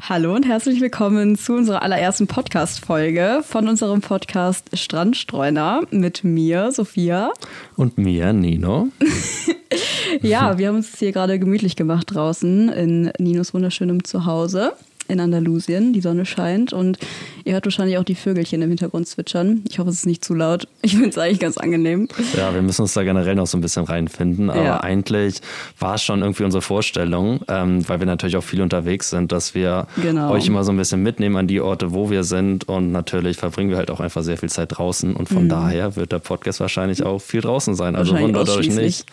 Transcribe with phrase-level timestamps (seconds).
[0.00, 7.32] Hallo und herzlich willkommen zu unserer allerersten Podcast-Folge von unserem Podcast Strandstreuner mit mir, Sophia.
[7.76, 8.88] Und mir, Nino.
[10.22, 14.72] ja, wir haben uns hier gerade gemütlich gemacht draußen in Ninos wunderschönem Zuhause
[15.08, 15.92] in Andalusien.
[15.92, 16.98] Die Sonne scheint und
[17.44, 19.64] ihr hört wahrscheinlich auch die Vögelchen im Hintergrund zwitschern.
[19.68, 20.68] Ich hoffe, es ist nicht zu laut.
[20.82, 22.08] Ich finde es eigentlich ganz angenehm.
[22.36, 24.50] Ja, wir müssen uns da generell noch so ein bisschen reinfinden.
[24.50, 24.80] Aber Ja.
[24.80, 25.40] eigentlich
[25.78, 29.54] war es schon irgendwie unsere Vorstellung, ähm, weil wir natürlich auch viel unterwegs sind, dass
[29.54, 30.30] wir Genau.
[30.30, 32.68] euch immer so ein bisschen mitnehmen an die Orte, wo wir sind.
[32.68, 35.14] Und natürlich verbringen wir halt auch einfach sehr viel Zeit draußen.
[35.16, 37.96] Und von daher wird der Podcast wahrscheinlich auch viel draußen sein.
[37.96, 38.20] Also Mhm.
[38.20, 39.06] Wundert euch nicht.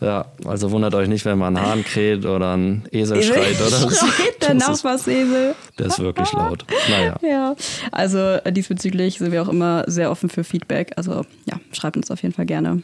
[0.00, 3.70] Ja, also wundert euch nicht, wenn man einen Hahn kräht oder ein Esel schreit oder
[3.70, 3.90] so.
[3.90, 4.84] Schreit der Das ist,
[5.30, 5.54] Nachbarsesel.
[5.78, 6.64] der ist wirklich laut.
[6.88, 7.16] Naja.
[7.30, 7.54] Ja,
[7.92, 10.92] also äh, diesbezüglich sind wir auch immer sehr offen für Feedback.
[10.96, 12.82] Also ja, schreibt uns auf jeden Fall gerne,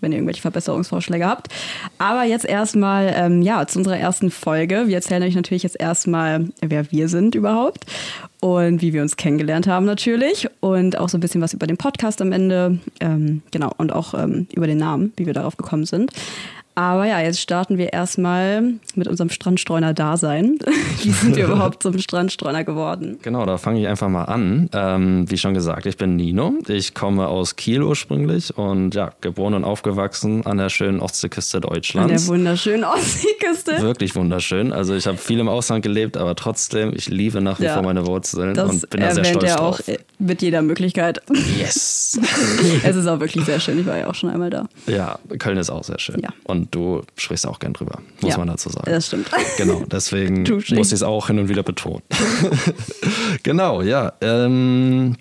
[0.00, 1.48] wenn ihr irgendwelche Verbesserungsvorschläge habt.
[1.98, 4.88] Aber jetzt erstmal, ähm, ja, zu unserer ersten Folge.
[4.88, 7.86] Wir erzählen euch natürlich jetzt erstmal, wer wir sind überhaupt
[8.40, 11.76] und wie wir uns kennengelernt haben natürlich und auch so ein bisschen was über den
[11.76, 15.86] Podcast am Ende, ähm, genau, und auch ähm, über den Namen, wie wir darauf gekommen
[15.86, 16.10] sind.
[16.78, 20.58] Aber ja, jetzt starten wir erstmal mit unserem Strandstreuner-Dasein.
[21.02, 23.18] Wie sind wir überhaupt zum Strandstreuner geworden?
[23.22, 24.68] Genau, da fange ich einfach mal an.
[24.74, 26.52] Ähm, wie schon gesagt, ich bin Nino.
[26.68, 31.62] Ich komme aus Kiel ursprünglich und ja, geboren und aufgewachsen an der schönen Ostseeküste An
[31.62, 32.28] der Deutschlands.
[32.28, 33.80] wunderschönen Ostseeküste.
[33.80, 34.72] Wirklich wunderschön.
[34.74, 37.72] Also ich habe viel im Ausland gelebt, aber trotzdem, ich liebe nach wie Ja.
[37.74, 39.96] vor meine Wurzeln und bin da sehr stolz er auch drauf.
[40.18, 41.22] mit jeder Möglichkeit.
[41.58, 42.20] Yes!
[42.84, 43.78] es ist auch wirklich sehr schön.
[43.80, 44.66] Ich war ja auch schon einmal da.
[44.86, 46.20] ja, Köln ist auch sehr schön.
[46.20, 46.28] Ja.
[46.44, 48.90] Und du sprichst auch gern drüber, muss Ja, man dazu sagen.
[48.90, 49.30] das stimmt.
[49.58, 52.02] Genau, deswegen muss ich es auch hin und wieder betonen.
[53.42, 54.12] genau, ja.
[54.20, 55.16] Ähm,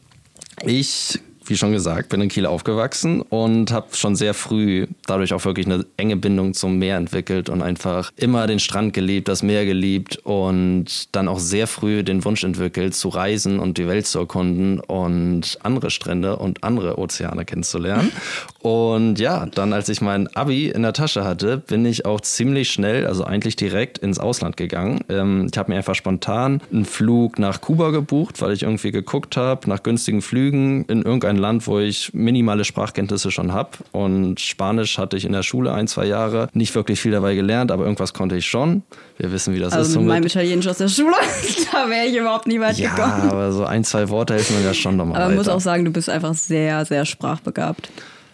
[0.64, 5.46] ich, wie schon gesagt, bin in Kiel aufgewachsen und habe schon sehr früh dadurch auch
[5.46, 9.66] wirklich eine enge Bindung zum Meer entwickelt und einfach immer den Strand geliebt, das Meer
[9.66, 14.20] geliebt und dann auch sehr früh den Wunsch entwickelt, zu reisen und die Welt zu
[14.20, 18.12] erkunden und andere Strände und andere Ozeane kennenzulernen.
[18.66, 22.72] Und ja, dann als ich mein Abi in der Tasche hatte, bin ich auch ziemlich
[22.72, 25.02] schnell, also eigentlich direkt ins Ausland gegangen.
[25.08, 29.38] Ähm, ich habe mir einfach spontan einen Flug nach Kuba gebucht, weil ich irgendwie geguckt
[29.38, 33.70] habe nach günstigen Flügen in irgendein Land, wo ich minimale Sprachkenntnisse schon habe.
[33.92, 37.72] Und Spanisch hatte ich in der Schule ein, zwei Jahre nicht wirklich viel dabei gelernt,
[37.72, 38.84] aber irgendwas konnte ich schon.
[39.18, 39.78] Wir wissen, wie das ist.
[39.78, 41.16] Also so mit meinem Italienisch aus der Schule,
[41.72, 43.30] da wäre ich überhaupt nie weit ja, gekommen.
[43.30, 45.86] aber so ein, zwei Worte helfen mir ja schon nochmal Aber man muss auch sagen,
[45.86, 47.90] du bist einfach sehr, sehr sprachbegabt.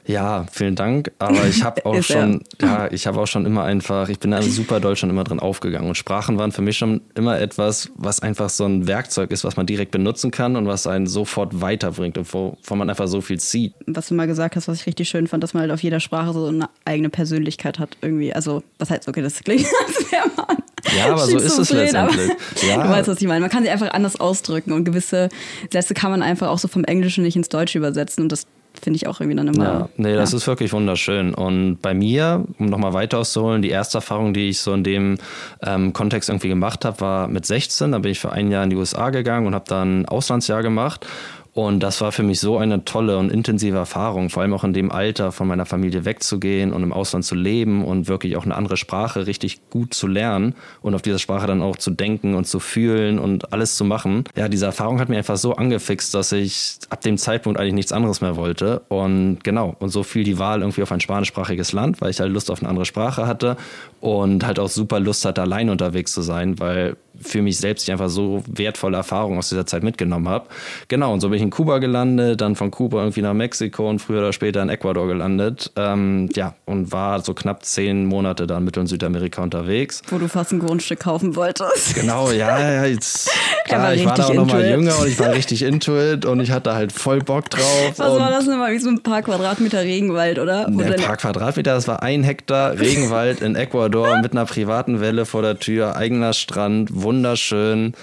[0.05, 1.11] Ja, vielen Dank.
[1.19, 4.41] Aber ich habe auch schon, ja, ich habe auch schon immer einfach, ich bin da
[4.41, 5.87] super doll schon immer drin aufgegangen.
[5.87, 9.57] Und Sprachen waren für mich schon immer etwas, was einfach so ein Werkzeug ist, was
[9.57, 13.39] man direkt benutzen kann und was einen sofort weiterbringt und wovon man einfach so viel
[13.39, 13.73] zieht.
[13.85, 15.99] Was du mal gesagt hast, was ich richtig schön fand, dass man halt auf jeder
[15.99, 18.33] Sprache so eine eigene Persönlichkeit hat irgendwie.
[18.33, 20.57] Also, was heißt, okay, das klingt, als wäre man
[20.97, 22.31] Ja, aber so ist es aber letztendlich.
[22.67, 22.83] Ja.
[22.83, 23.41] Du weißt, was ich meine.
[23.41, 25.29] Man kann sie einfach anders ausdrücken und gewisse
[25.71, 28.47] Sätze kann man einfach auch so vom Englischen nicht ins Deutsche übersetzen und das
[28.81, 29.63] finde ich auch irgendwie dann immer.
[29.63, 30.37] Ja, nee, das ja.
[30.37, 31.33] ist wirklich wunderschön.
[31.33, 35.17] Und bei mir, um nochmal weiter auszuholen, die erste Erfahrung, die ich so in dem
[35.61, 37.91] ähm, Kontext irgendwie gemacht habe, war mit 16.
[37.91, 40.63] Da bin ich für ein Jahr in die USA gegangen und habe dann ein Auslandsjahr
[40.63, 41.05] gemacht.
[41.53, 44.71] Und das war für mich so eine tolle und intensive Erfahrung, vor allem auch in
[44.73, 48.55] dem Alter von meiner Familie wegzugehen und im Ausland zu leben und wirklich auch eine
[48.55, 52.47] andere Sprache richtig gut zu lernen und auf dieser Sprache dann auch zu denken und
[52.47, 54.23] zu fühlen und alles zu machen.
[54.35, 57.91] Ja, diese Erfahrung hat mir einfach so angefixt, dass ich ab dem Zeitpunkt eigentlich nichts
[57.91, 58.83] anderes mehr wollte.
[58.87, 62.31] Und genau, und so fiel die Wahl irgendwie auf ein spanischsprachiges Land, weil ich halt
[62.31, 63.57] Lust auf eine andere Sprache hatte
[63.99, 67.91] und halt auch super Lust hatte, allein unterwegs zu sein, weil für mich selbst ich
[67.91, 70.47] einfach so wertvolle Erfahrungen aus dieser Zeit mitgenommen habe.
[70.87, 73.99] Genau, und so bin ich in Kuba gelandet, dann von Kuba irgendwie nach Mexiko und
[73.99, 75.71] früher oder später in Ecuador gelandet.
[75.75, 80.01] Ähm, ja, und war so knapp zehn Monate da in Mittel- und Südamerika unterwegs.
[80.09, 81.95] Wo du fast ein Grundstück kaufen wolltest.
[81.95, 83.29] Genau, ja, ja, jetzt,
[83.65, 86.39] klar, ich war da auch noch mal jünger und ich war richtig into it und
[86.39, 87.93] ich hatte halt voll Bock drauf.
[87.97, 88.73] Was war das nochmal?
[88.73, 90.69] Wie so ein paar Quadratmeter Regenwald, oder?
[90.69, 95.25] Ne, ein paar Quadratmeter, das war ein Hektar Regenwald in Ecuador mit einer privaten Welle
[95.25, 97.93] vor der Tür, eigener Strand, wunderschön.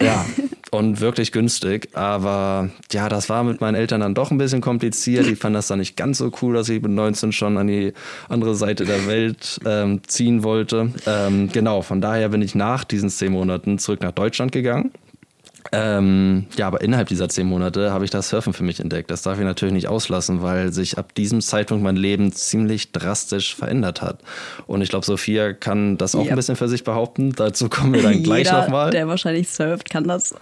[0.00, 0.26] Ja,
[0.70, 1.88] und wirklich günstig.
[1.94, 5.26] Aber ja, das war mit meinen Eltern dann doch ein bisschen kompliziert.
[5.26, 7.94] Die fanden das dann nicht ganz so cool, dass ich mit 19 schon an die
[8.28, 10.92] andere Seite der Welt ähm, ziehen wollte.
[11.06, 14.90] Ähm, genau, von daher bin ich nach diesen zehn Monaten zurück nach Deutschland gegangen
[15.70, 19.10] ähm, ja, aber innerhalb dieser zehn Monate habe ich das Surfen für mich entdeckt.
[19.10, 23.54] Das darf ich natürlich nicht auslassen, weil sich ab diesem Zeitpunkt mein Leben ziemlich drastisch
[23.54, 24.18] verändert hat.
[24.66, 26.30] Und ich glaube, Sophia kann das auch yep.
[26.30, 27.32] ein bisschen für sich behaupten.
[27.32, 28.90] Dazu kommen wir dann gleich nochmal.
[28.90, 30.34] Der wahrscheinlich surft, kann das.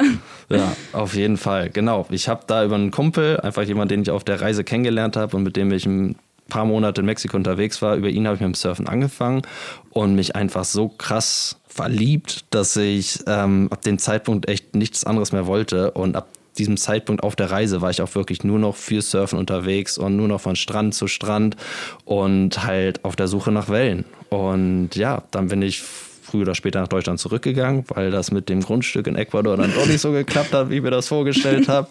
[0.49, 1.71] Ja, auf jeden Fall.
[1.71, 2.07] Genau.
[2.11, 5.37] Ich habe da über einen Kumpel, einfach jemanden, den ich auf der Reise kennengelernt habe
[5.37, 6.17] und mit dem ich ein
[6.49, 9.43] paar Monate in Mexiko unterwegs war, über ihn habe ich mit dem Surfen angefangen
[9.91, 15.33] und mich einfach so krass verliebt, dass ich ähm, ab dem Zeitpunkt echt nichts anderes
[15.33, 15.93] mehr wollte.
[15.93, 16.29] Und ab
[16.59, 20.17] diesem Zeitpunkt auf der Reise war ich auch wirklich nur noch für Surfen unterwegs und
[20.17, 21.57] nur noch von Strand zu Strand
[22.05, 24.05] und halt auf der Suche nach Wellen.
[24.29, 25.83] Und ja, dann bin ich
[26.31, 29.87] früher oder später nach Deutschland zurückgegangen, weil das mit dem Grundstück in Ecuador dann doch
[29.87, 31.89] nicht so geklappt hat, wie ich mir das vorgestellt habe.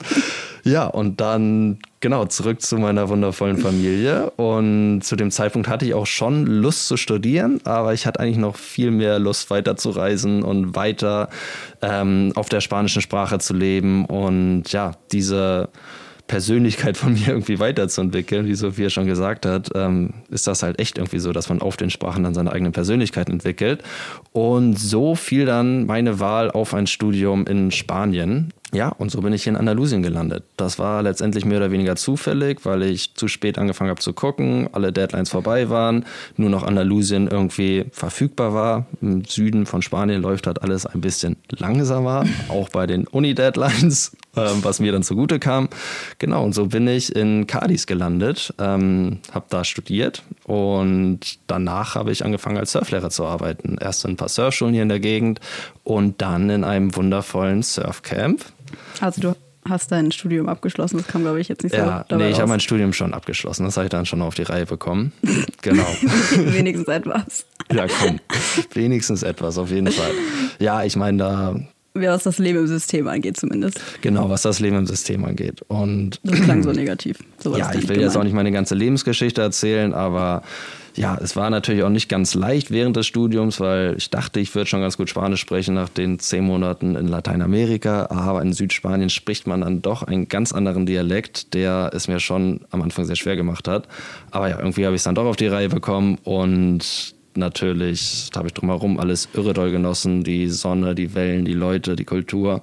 [0.64, 4.30] Ja, und dann genau zurück zu meiner wundervollen Familie.
[4.32, 8.38] Und zu dem Zeitpunkt hatte ich auch schon Lust zu studieren, aber ich hatte eigentlich
[8.38, 11.30] noch viel mehr Lust, weiter zu reisen und weiter
[11.82, 14.06] ähm, auf der spanischen Sprache zu leben.
[14.06, 15.70] Und ja, diese
[16.30, 20.98] Persönlichkeit von mir irgendwie weiterzuentwickeln, wie Sophia schon gesagt hat, ähm, ist das halt echt
[20.98, 23.84] irgendwie so, dass man auf den Sprachen dann seine eigene Persönlichkeit entwickelt.
[24.32, 28.54] Und so fiel dann meine Wahl auf ein Studium in Spanien.
[28.72, 30.44] Ja, und so bin ich hier in Andalusien gelandet.
[30.56, 34.70] Das war letztendlich mehr oder weniger zufällig, weil ich zu spät angefangen habe zu gucken,
[34.74, 36.06] alle Deadlines vorbei waren,
[36.38, 38.86] nur noch Andalusien irgendwie verfügbar war.
[39.02, 44.64] Im Süden von Spanien läuft halt alles ein bisschen langsamer, auch bei den Uni-Deadlines, ähm,
[44.64, 45.70] was mir dann zugute kam.
[46.20, 52.12] Genau, und so bin ich in Cadiz gelandet, ähm, habe da studiert und danach habe
[52.12, 53.78] ich angefangen als Surflehrer zu arbeiten.
[53.82, 55.40] Erst in ein paar Surfschulen hier in der Gegend
[55.84, 58.46] und dann in einem wundervollen Surfcamp.
[59.02, 59.36] Also du
[59.68, 62.50] hast dein Studium abgeschlossen, das kam glaube ich jetzt nicht so Ja, nee, ich habe
[62.50, 65.12] mein Studium schon abgeschlossen, das habe ich dann schon auf die Reihe bekommen.
[65.62, 65.84] Genau.
[66.32, 67.46] wenigstens etwas.
[67.70, 68.22] Ja, komm,
[68.74, 70.12] wenigstens etwas, auf jeden Fall.
[70.58, 71.56] Ja, ich meine, da
[71.94, 73.80] was das Leben im System angeht zumindest.
[74.02, 75.62] Genau, was das Leben im System angeht.
[75.68, 77.20] Und das klang so negativ.
[77.40, 78.02] So ja, ich will gemeint.
[78.02, 80.44] jetzt auch nicht meine ganze Lebensgeschichte erzählen, aber
[81.00, 84.54] ja, es war natürlich auch nicht ganz leicht während des Studiums, weil ich dachte, ich
[84.54, 88.08] würde schon ganz gut Spanisch sprechen nach den zehn Monaten in Lateinamerika.
[88.10, 92.66] Aber in Südspanien spricht man dann doch einen ganz anderen Dialekt, der es mir schon
[92.72, 93.88] am Anfang sehr schwer gemacht hat.
[94.32, 98.48] Aber ja, irgendwie habe ich es dann doch auf die Reihe bekommen und natürlich habe
[98.48, 100.26] ich drumherum alles irre doll genossen.
[100.26, 102.62] Die Sonne, die Wellen, die Leute, die Kultur.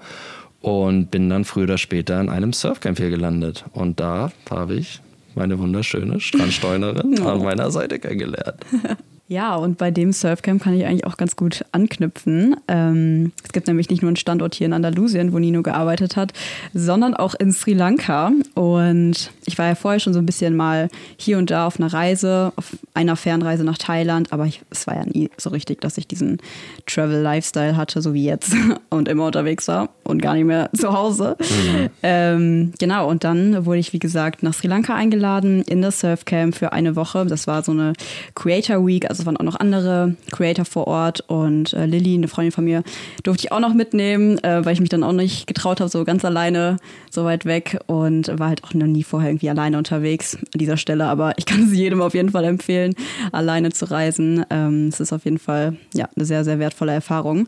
[0.61, 3.65] Und bin dann früher oder später in einem Surfcamp hier gelandet.
[3.73, 5.01] Und da habe ich
[5.37, 7.29] meine wunderschöne Strandsteunerin oh.
[7.29, 8.65] an meiner Seite kennengelernt.
[9.29, 12.57] Ja, und bei dem Surfcamp kann ich eigentlich auch ganz gut anknüpfen.
[12.69, 16.33] Ähm, es gibt nämlich nicht nur einen Standort hier in Andalusien, wo Nino gearbeitet hat,
[16.73, 18.31] sondern auch in Sri Lanka.
[18.55, 21.93] Und ich war ja vorher schon so ein bisschen mal hier und da auf einer
[21.93, 25.99] Reise, auf einer Fernreise nach Thailand, aber ich, es war ja nie so richtig, dass
[25.99, 26.39] ich diesen
[26.87, 28.55] Travel-Lifestyle hatte, so wie jetzt,
[28.91, 31.37] und immer unterwegs war und gar nicht mehr zu Hause.
[31.41, 31.91] Mhm.
[32.05, 36.55] Ähm, genau, und dann wurde ich, wie gesagt, nach Sri Lanka eingeladen in das Surfcamp
[36.55, 37.27] für eine Woche.
[37.27, 37.93] Das war so eine
[38.37, 42.29] Creator Week, also es waren auch noch andere Creator vor Ort und äh, Lilly, eine
[42.29, 42.83] Freundin von mir,
[43.23, 46.05] durfte ich auch noch mitnehmen, äh, weil ich mich dann auch nicht getraut habe, so
[46.05, 46.77] ganz alleine
[47.11, 50.77] so weit weg und war halt auch noch nie vorher irgendwie alleine unterwegs an dieser
[50.77, 51.07] Stelle.
[51.07, 52.95] Aber ich kann es jedem auf jeden Fall empfehlen,
[53.33, 54.45] alleine zu reisen.
[54.51, 57.47] Ähm, es ist auf jeden Fall ja, eine sehr, sehr wertvolle Erfahrung.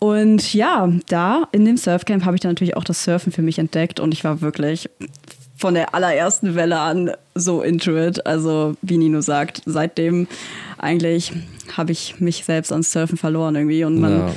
[0.00, 3.58] Und ja, da in dem Surfcamp habe ich dann natürlich auch das Surfen für mich
[3.58, 4.88] entdeckt und ich war wirklich
[5.60, 8.26] von der allerersten Welle an so into it.
[8.26, 10.26] Also, wie Nino sagt, seitdem
[10.78, 11.32] eigentlich
[11.76, 13.84] habe ich mich selbst ans Surfen verloren irgendwie.
[13.84, 14.34] Und man, ja.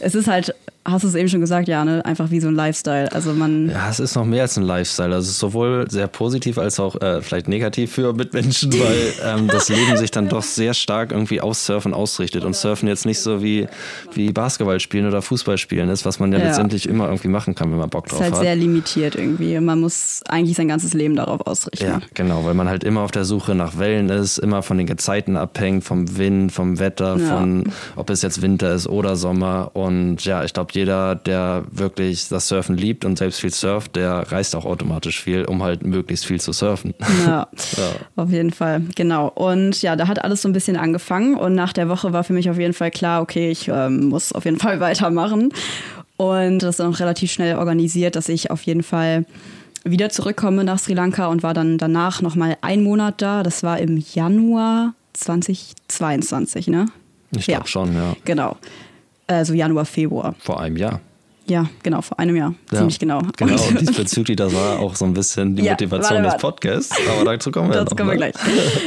[0.00, 2.04] es ist halt hast du es eben schon gesagt, ja, ne?
[2.04, 3.10] einfach wie so ein Lifestyle.
[3.12, 3.70] Also man.
[3.70, 5.14] Ja, es ist noch mehr als ein Lifestyle.
[5.14, 9.48] Also es ist sowohl sehr positiv als auch äh, vielleicht negativ für Mitmenschen, weil ähm,
[9.48, 13.20] das Leben sich dann doch sehr stark irgendwie aufs Surfen ausrichtet und Surfen jetzt nicht
[13.20, 13.68] so wie,
[14.14, 16.46] wie Basketball spielen oder Fußball spielen ist, was man ja, ja.
[16.46, 18.26] letztendlich immer irgendwie machen kann, wenn man Bock drauf hat.
[18.26, 18.46] Es ist halt hat.
[18.46, 19.58] sehr limitiert irgendwie.
[19.60, 21.86] Man muss eigentlich sein ganzes Leben darauf ausrichten.
[21.86, 24.86] Ja, genau, weil man halt immer auf der Suche nach Wellen ist, immer von den
[24.86, 27.38] Gezeiten abhängt, vom Wind, vom Wetter, ja.
[27.38, 29.70] von ob es jetzt Winter ist oder Sommer.
[29.74, 34.30] Und ja, ich glaube, jeder, der wirklich das Surfen liebt und selbst viel surft, der
[34.32, 36.94] reist auch automatisch viel, um halt möglichst viel zu surfen.
[37.26, 39.28] Ja, ja, auf jeden Fall, genau.
[39.28, 42.32] Und ja, da hat alles so ein bisschen angefangen und nach der Woche war für
[42.32, 45.52] mich auf jeden Fall klar, okay, ich ähm, muss auf jeden Fall weitermachen.
[46.16, 49.24] Und das ist dann auch relativ schnell organisiert, dass ich auf jeden Fall
[49.84, 53.42] wieder zurückkomme nach Sri Lanka und war dann danach nochmal ein Monat da.
[53.42, 56.86] Das war im Januar 2022, ne?
[57.36, 57.66] Ich glaube ja.
[57.66, 58.14] schon, ja.
[58.24, 58.56] Genau
[59.36, 60.34] also Januar, Februar.
[60.38, 61.00] Vor einem Jahr.
[61.48, 62.54] Ja, genau, vor einem Jahr.
[62.70, 63.20] Ja, Ziemlich genau.
[63.36, 66.36] Genau, und diesbezüglich, das war auch so ein bisschen die ja, Motivation warte, warte.
[66.36, 66.96] des Podcasts.
[67.08, 68.34] Aber dazu kommen wir Dazu kommen wir gleich.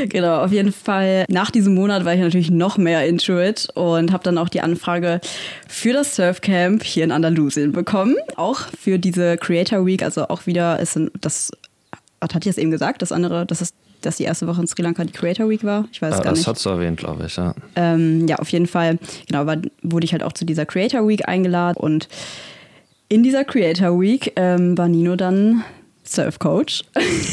[0.08, 1.26] genau, auf jeden Fall.
[1.28, 4.62] Nach diesem Monat war ich natürlich noch mehr into it und habe dann auch die
[4.62, 5.20] Anfrage
[5.68, 8.16] für das Surfcamp hier in Andalusien bekommen.
[8.38, 11.52] Auch für diese Creator Week, also auch wieder ist das
[12.22, 14.82] hat ich es eben gesagt, das andere, das ist dass die erste Woche in Sri
[14.82, 15.88] Lanka die Creator Week war.
[15.92, 16.48] Ich weiß ja, gar das nicht.
[16.48, 17.54] Das hast du erwähnt, glaube ich, ja.
[17.76, 18.98] Ähm, ja, auf jeden Fall.
[19.28, 22.08] Genau, war, wurde ich halt auch zu dieser Creator Week eingeladen und
[23.08, 25.64] in dieser Creator Week ähm, war Nino dann
[26.04, 26.84] Surf Coach.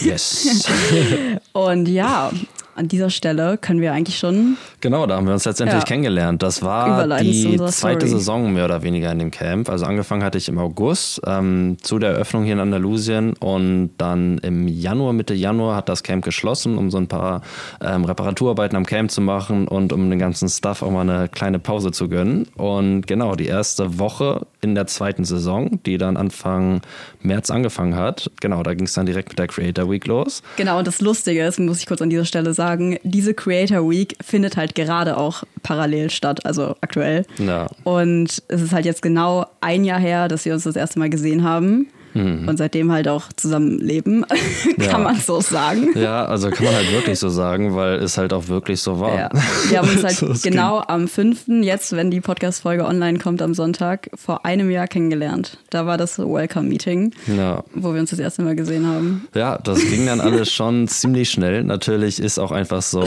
[0.03, 0.67] Yes.
[1.53, 2.31] und ja,
[2.75, 4.57] an dieser Stelle können wir eigentlich schon.
[4.81, 5.85] Genau, da haben wir uns letztendlich ja.
[5.85, 6.43] kennengelernt.
[6.43, 8.07] Das war die zweite.
[8.07, 9.69] Saison mehr oder weniger in dem Camp.
[9.69, 14.39] Also angefangen hatte ich im August ähm, zu der Eröffnung hier in Andalusien und dann
[14.39, 17.43] im Januar, Mitte Januar hat das Camp geschlossen, um so ein paar
[17.81, 21.59] ähm, Reparaturarbeiten am Camp zu machen und um den ganzen Stuff auch mal eine kleine
[21.59, 22.47] Pause zu gönnen.
[22.57, 26.81] Und genau, die erste Woche in der zweiten Saison, die dann Anfang
[27.21, 30.43] März angefangen hat, genau, da ging es dann direkt mit der Creator Week los.
[30.57, 34.17] Genau, und das Lustige ist, muss ich kurz an dieser Stelle sagen, diese Creator Week
[34.25, 37.27] findet halt gerade auch parallel statt, also aktuell.
[37.39, 37.67] Ja.
[37.83, 41.11] Und es ist halt jetzt genau ein Jahr her, dass wir uns das erste Mal
[41.11, 41.89] gesehen haben.
[42.15, 42.49] Mhm.
[42.49, 44.25] Und seitdem halt auch zusammen leben,
[44.79, 44.99] kann ja.
[44.99, 45.91] man so sagen.
[45.95, 49.19] Ja, also kann man halt wirklich so sagen, weil es halt auch wirklich so war.
[49.19, 49.31] Ja.
[49.69, 50.89] Wir haben uns halt so genau ging.
[50.89, 55.59] am 5., jetzt, wenn die Podcast-Folge online kommt am Sonntag, vor einem Jahr kennengelernt.
[55.71, 57.65] Da war das Welcome-Meeting, ja.
[57.75, 59.27] wo wir uns das erste Mal gesehen haben.
[59.35, 61.65] Ja, das ging dann alles schon ziemlich schnell.
[61.65, 63.05] Natürlich ist auch einfach so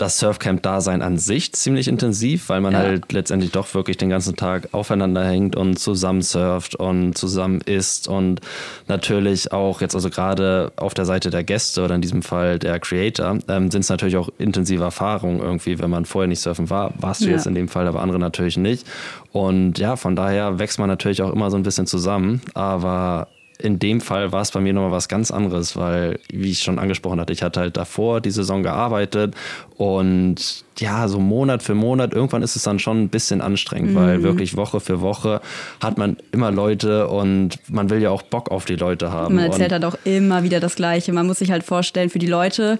[0.00, 2.80] das Surfcamp-Dasein an sich ziemlich intensiv, weil man ja.
[2.80, 8.08] halt letztendlich doch wirklich den ganzen Tag aufeinander hängt und zusammen surft und zusammen isst
[8.08, 8.40] und
[8.88, 12.78] natürlich auch jetzt also gerade auf der Seite der Gäste oder in diesem Fall der
[12.78, 16.92] Creator ähm, sind es natürlich auch intensive Erfahrungen irgendwie, wenn man vorher nicht surfen war,
[16.98, 17.32] warst du ja.
[17.32, 18.86] jetzt in dem Fall, aber andere natürlich nicht.
[19.32, 23.28] Und ja, von daher wächst man natürlich auch immer so ein bisschen zusammen, aber
[23.62, 26.78] in dem Fall war es bei mir nochmal was ganz anderes, weil, wie ich schon
[26.78, 29.34] angesprochen hatte, ich hatte halt davor die Saison gearbeitet
[29.76, 33.96] und ja, so Monat für Monat, irgendwann ist es dann schon ein bisschen anstrengend, mhm.
[33.96, 35.40] weil wirklich Woche für Woche
[35.80, 39.34] hat man immer Leute und man will ja auch Bock auf die Leute haben.
[39.34, 41.12] Man erzählt halt auch immer wieder das Gleiche.
[41.12, 42.78] Man muss sich halt vorstellen, für die Leute,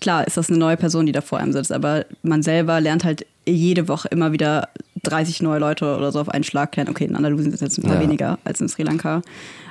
[0.00, 3.04] klar ist das eine neue Person, die da vor einem sitzt, aber man selber lernt
[3.04, 4.68] halt jede Woche immer wieder
[5.04, 6.90] 30 neue Leute oder so auf einen Schlag kennen.
[6.90, 8.00] Okay, in Andalusien sind es jetzt ein paar ja.
[8.00, 9.22] weniger als in Sri Lanka.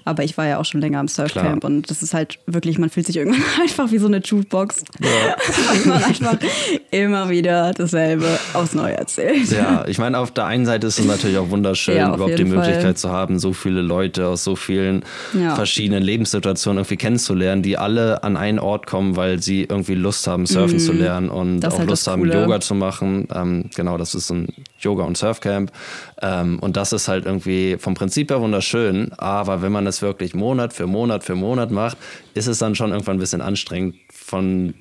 [0.06, 2.90] Aber ich war ja auch schon länger im Surfcamp und das ist halt wirklich, man
[2.90, 4.84] fühlt sich irgendwann einfach wie so eine Jukebox.
[5.02, 5.36] Ja.
[5.68, 6.38] weil man einfach
[6.92, 9.52] immer wieder dasselbe aufs Neue erzählt.
[9.52, 12.46] Ja, ich meine, auf der einen Seite ist es natürlich auch wunderschön, ja, überhaupt die
[12.46, 12.96] Möglichkeit Fall.
[12.96, 15.56] zu haben, so viele Leute aus so vielen ja.
[15.56, 20.46] verschiedenen Lebenssituationen irgendwie kennenzulernen, die alle an einen Ort kommen, weil sie irgendwie Lust haben,
[20.46, 20.80] surfen mm.
[20.80, 23.28] zu lernen und auch halt Lust haben, Yoga zu machen.
[23.34, 24.48] Ähm, genau, das ist ein
[24.80, 25.72] Yoga- und Surfcamp.
[26.22, 30.34] Ähm, und das ist halt irgendwie vom Prinzip her wunderschön, aber wenn man es wirklich
[30.34, 31.98] Monat für Monat für Monat macht,
[32.34, 34.74] ist es dann schon irgendwann ein bisschen anstrengend von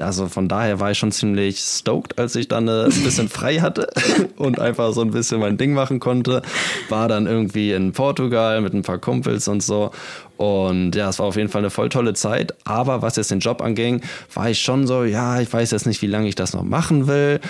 [0.00, 3.60] also von daher war ich schon ziemlich stoked, als ich dann äh, ein bisschen frei
[3.60, 3.88] hatte
[4.36, 6.42] und einfach so ein bisschen mein Ding machen konnte.
[6.88, 9.90] War dann irgendwie in Portugal mit ein paar Kumpels und so.
[10.36, 12.54] Und ja, es war auf jeden Fall eine voll tolle Zeit.
[12.64, 14.02] Aber was jetzt den Job anging,
[14.34, 17.06] war ich schon so, ja, ich weiß jetzt nicht, wie lange ich das noch machen
[17.06, 17.40] will.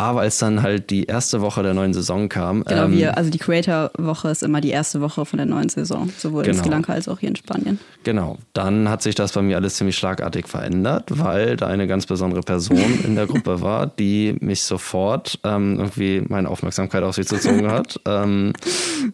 [0.00, 2.64] Aber als dann halt die erste Woche der neuen Saison kam.
[2.64, 6.10] Genau, ähm, wir, also die Creator-Woche ist immer die erste Woche von der neuen Saison,
[6.16, 6.56] sowohl genau.
[6.56, 7.78] in Sri Lanka als auch hier in Spanien.
[8.02, 12.06] Genau, dann hat sich das bei mir alles ziemlich schlagartig verändert, weil da eine ganz
[12.06, 17.28] besondere Person in der Gruppe war, die mich sofort ähm, irgendwie meine Aufmerksamkeit auf sich
[17.28, 18.00] gezogen hat.
[18.06, 18.54] ähm,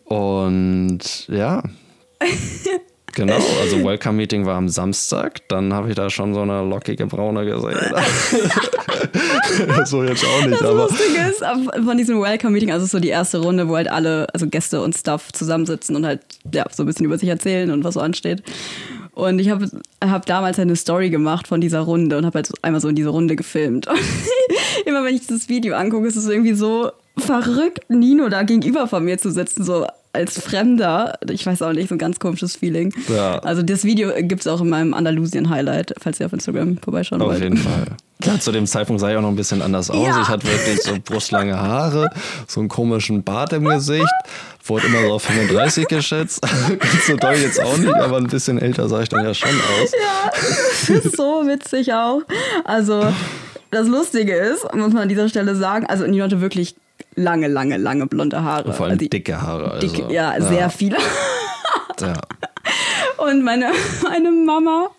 [0.05, 1.64] und ja.
[3.16, 5.49] Genau, also Welcome Meeting war am Samstag.
[5.49, 7.78] Dann habe ich da schon so eine lockige Braune gesehen.
[9.87, 10.88] so jetzt auch nicht, Das aber.
[10.88, 11.43] Lustige ist,
[11.85, 15.33] von diesem Welcome-Meeting, also so die erste Runde, wo halt alle, also Gäste und Stuff
[15.33, 16.21] zusammensitzen und halt
[16.53, 18.43] ja, so ein bisschen über sich erzählen und was so ansteht.
[19.12, 19.71] Und ich habe
[20.05, 23.09] hab damals eine Story gemacht von dieser Runde und habe halt einmal so in diese
[23.09, 23.87] Runde gefilmt.
[23.88, 23.97] Und
[24.85, 29.05] immer wenn ich das Video angucke, ist es irgendwie so verrückt, Nino da gegenüber von
[29.05, 31.18] mir zu sitzen, so als Fremder.
[31.30, 32.92] Ich weiß auch nicht, so ein ganz komisches Feeling.
[33.08, 33.38] Ja.
[33.40, 37.28] Also das Video gibt es auch in meinem Andalusien-Highlight, falls ihr auf Instagram vorbeischauen Auf
[37.28, 37.42] wollt.
[37.42, 37.85] jeden Fall.
[38.25, 40.06] Ja, zu dem Zeitpunkt sah ich auch noch ein bisschen anders aus.
[40.06, 40.23] Ja.
[40.23, 42.08] Ich hatte wirklich so brustlange Haare,
[42.46, 44.08] so einen komischen Bart im Gesicht.
[44.64, 46.42] Wurde immer so auf 35 geschätzt.
[46.68, 49.50] Ganz so doll jetzt auch nicht, aber ein bisschen älter sah ich dann ja schon
[49.50, 49.92] aus.
[50.88, 52.23] Das ist so witzig auch.
[52.64, 53.12] Also,
[53.70, 56.75] das Lustige ist, muss man an dieser Stelle sagen, also Nino hatte wirklich
[57.15, 58.65] lange, lange, lange blonde Haare.
[58.65, 59.73] Und vor allem also, dicke Haare.
[59.73, 60.97] Also, dicke, ja, sehr viele.
[62.00, 62.15] Ja.
[63.17, 63.71] Und meine,
[64.03, 64.91] meine Mama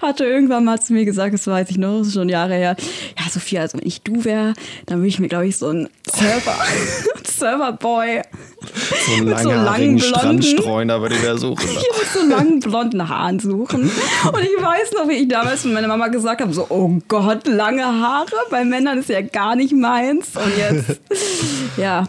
[0.00, 2.76] hatte irgendwann mal zu mir gesagt, das weiß ich noch, das ist schon Jahre her,
[3.16, 4.54] ja Sophia, also wenn ich du wäre,
[4.86, 6.56] dann würde ich mir, glaube ich, so einen Surfer,
[7.24, 8.22] Surferboy
[8.74, 11.68] So einen so langhaarigen blonden- Strandstreuner würde ich ja suchen.
[11.68, 13.82] hier mit so langen blonden Haaren suchen.
[13.82, 17.46] Und ich weiß noch, wie ich damals mit meiner Mama gesagt habe, so, oh Gott,
[17.46, 20.28] lange Haare bei Männern ist ja gar nicht meins.
[20.36, 21.00] Und jetzt,
[21.76, 22.04] ja,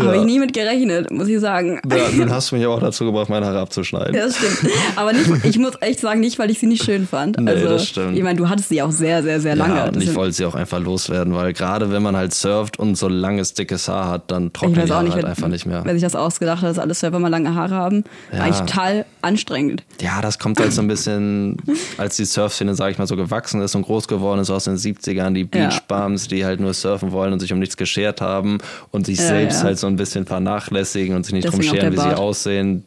[0.00, 0.20] habe Ja.
[0.20, 1.80] ich nie mit gerechnet, muss ich sagen.
[1.90, 4.14] Ja, nun hast du mich auch dazu gebracht, meine Haare abzuschneiden.
[4.14, 4.72] Ja, das stimmt.
[4.96, 7.38] Aber nicht, ich muss echt sagen, nicht, weil ich sie nicht schön fand.
[7.38, 8.16] Nee, also, das stimmt.
[8.16, 9.76] Ich meine, du hattest sie auch sehr, sehr, sehr lange.
[9.76, 12.96] Ja, und ich wollte sie auch einfach loswerden, weil gerade wenn man halt surft und
[12.96, 15.82] so langes, dickes Haar hat, dann weiß die Haare nicht, halt wer, einfach nicht mehr.
[15.84, 18.04] wer sich das ausgedacht hat, dass alle Server mal lange Haare haben.
[18.32, 18.42] Ja.
[18.44, 19.82] Eigentlich total anstrengend.
[20.00, 21.56] Ja, das kommt halt so ein bisschen,
[21.98, 24.76] als die Surfszene, sag ich mal, so gewachsen ist und groß geworden ist, aus den
[24.76, 25.48] 70ern, die.
[25.48, 28.58] Beachbums, die halt nur surfen wollen und sich um nichts geschert haben
[28.90, 32.00] und sich selbst halt so ein bisschen vernachlässigen und sich nicht drum Deswegen scheren, wie
[32.00, 32.84] sie aussehen.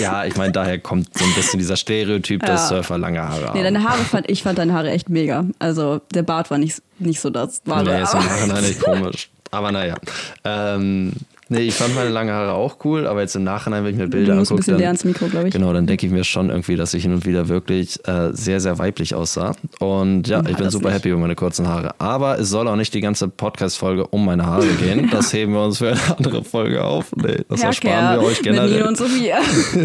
[0.00, 2.76] Ja, ich meine, daher kommt so ein bisschen dieser Stereotyp, dass Ja.
[2.78, 3.62] Surfer lange Haare Nee, haben.
[3.64, 5.44] deine Haare fand, ich fand deine Haare echt mega.
[5.58, 7.60] Also der Bart war nicht, nicht so das.
[7.66, 9.28] War Nee, ist im Nachhinein echt komisch.
[9.50, 9.96] Aber naja.
[10.44, 11.12] Ähm,
[11.48, 14.08] nee, ich fand meine lange Haare auch cool, aber jetzt im Nachhinein, wenn ich mir
[14.08, 15.54] Bilder musst ein angucke, bisschen dann, ans Mikro, glaube ich.
[15.54, 18.60] Genau, dann denke ich mir schon irgendwie, dass ich hin und wieder wirklich äh, sehr,
[18.60, 19.54] sehr weiblich aussah.
[19.78, 20.98] Und ja, Ja, ich bin super nicht.
[20.98, 21.94] happy über meine kurzen Haare.
[21.98, 25.08] Aber es soll auch nicht die ganze Podcast-Folge um meine Haare gehen.
[25.18, 27.06] Das heben wir uns für eine andere Folge auf.
[27.16, 28.82] Nee, das ersparen wir euch mit Nino generell.
[28.84, 29.38] und Sophia.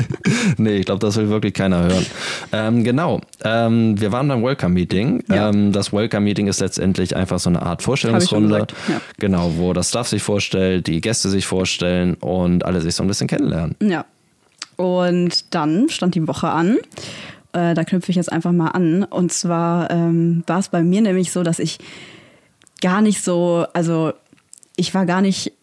[0.57, 2.05] nee, ich glaube, das will wirklich keiner hören.
[2.51, 5.23] Ähm, genau, ähm, wir waren beim Welcome-Meeting.
[5.29, 5.49] Ja.
[5.49, 8.67] Ähm, das Welcome-Meeting ist letztendlich einfach so eine Art Vorstellungsrunde.
[8.89, 9.01] ja.
[9.17, 11.52] Genau, wo das Staff sich vorstellt, die Gäste sich vorstellen
[12.15, 13.75] und alle sich so ein bisschen kennenlernen.
[13.81, 14.05] Ja.
[14.75, 16.77] Und dann stand die Woche an.
[17.53, 19.03] Äh, da knüpfe ich jetzt einfach mal an.
[19.03, 21.77] Und zwar ähm, war es bei mir nämlich so, dass ich
[22.81, 24.13] gar nicht so, also
[24.75, 25.53] ich war gar nicht,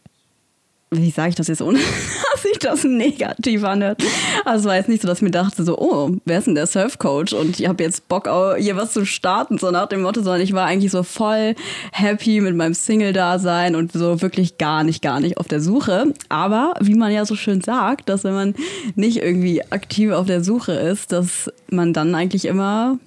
[0.90, 1.78] wie sage ich das jetzt ohne,
[2.60, 4.02] dass ich das negativ anhört.
[4.44, 6.66] Also war jetzt nicht so, dass ich mir dachte so, oh, wer ist denn der
[6.66, 7.34] Surfcoach?
[7.34, 10.52] Und ich habe jetzt Bock, hier was zu starten, so nach dem Motto, sondern ich
[10.52, 11.54] war eigentlich so voll
[11.92, 16.14] happy mit meinem Single-Dasein und so wirklich gar nicht, gar nicht auf der Suche.
[16.28, 18.54] Aber wie man ja so schön sagt, dass wenn man
[18.94, 22.98] nicht irgendwie aktiv auf der Suche ist, dass man dann eigentlich immer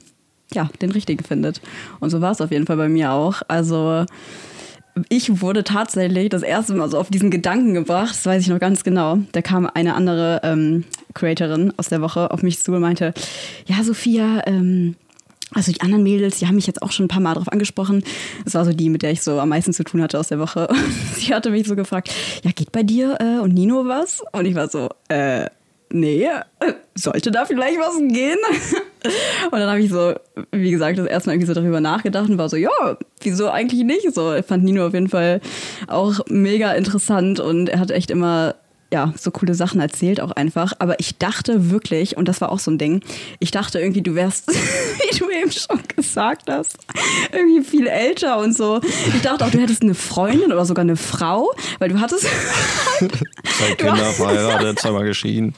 [0.53, 1.61] ja, den richtigen findet.
[1.99, 3.41] Und so war es auf jeden Fall bei mir auch.
[3.47, 4.05] Also
[5.09, 8.59] ich wurde tatsächlich das erste Mal so auf diesen Gedanken gebracht, das weiß ich noch
[8.59, 9.19] ganz genau.
[9.31, 13.13] Da kam eine andere ähm, Creatorin aus der Woche auf mich zu und meinte,
[13.65, 14.95] ja, Sophia, ähm,
[15.53, 18.03] also die anderen Mädels, die haben mich jetzt auch schon ein paar Mal darauf angesprochen.
[18.43, 20.39] Das war so die, mit der ich so am meisten zu tun hatte aus der
[20.39, 20.67] Woche.
[21.15, 24.23] Sie hatte mich so gefragt, ja, geht bei dir äh, und Nino was?
[24.31, 25.47] Und ich war so, äh,
[25.93, 28.39] nee, äh, sollte da vielleicht was gehen?
[29.51, 30.13] Und dann habe ich so,
[30.51, 32.69] wie gesagt, das erste Mal irgendwie so darüber nachgedacht und war so, ja,
[33.21, 34.13] wieso eigentlich nicht?
[34.13, 35.41] So, ich fand Nino auf jeden Fall
[35.87, 38.55] auch mega interessant und er hat echt immer
[38.93, 40.73] ja, so coole Sachen erzählt auch einfach.
[40.77, 43.01] Aber ich dachte wirklich, und das war auch so ein Ding,
[43.39, 46.77] ich dachte irgendwie, du wärst, wie du eben schon gesagt hast,
[47.33, 48.79] irgendwie viel älter und so.
[49.13, 52.27] Ich dachte auch, du hättest eine Freundin oder sogar eine Frau, weil du hattest,
[52.99, 55.55] Zwei Kinder verheiratet, zweimal geschieden.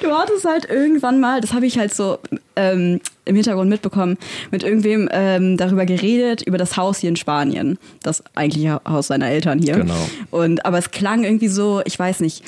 [0.00, 2.18] Du hattest halt irgendwann mal, das habe ich halt so
[2.56, 4.18] ähm, im Hintergrund mitbekommen,
[4.50, 7.78] mit irgendwem ähm, darüber geredet, über das Haus hier in Spanien.
[8.02, 9.76] Das eigentliche Haus seiner Eltern hier.
[9.76, 10.08] Genau.
[10.30, 12.44] Und, aber es klang irgendwie so, ich weiß nicht,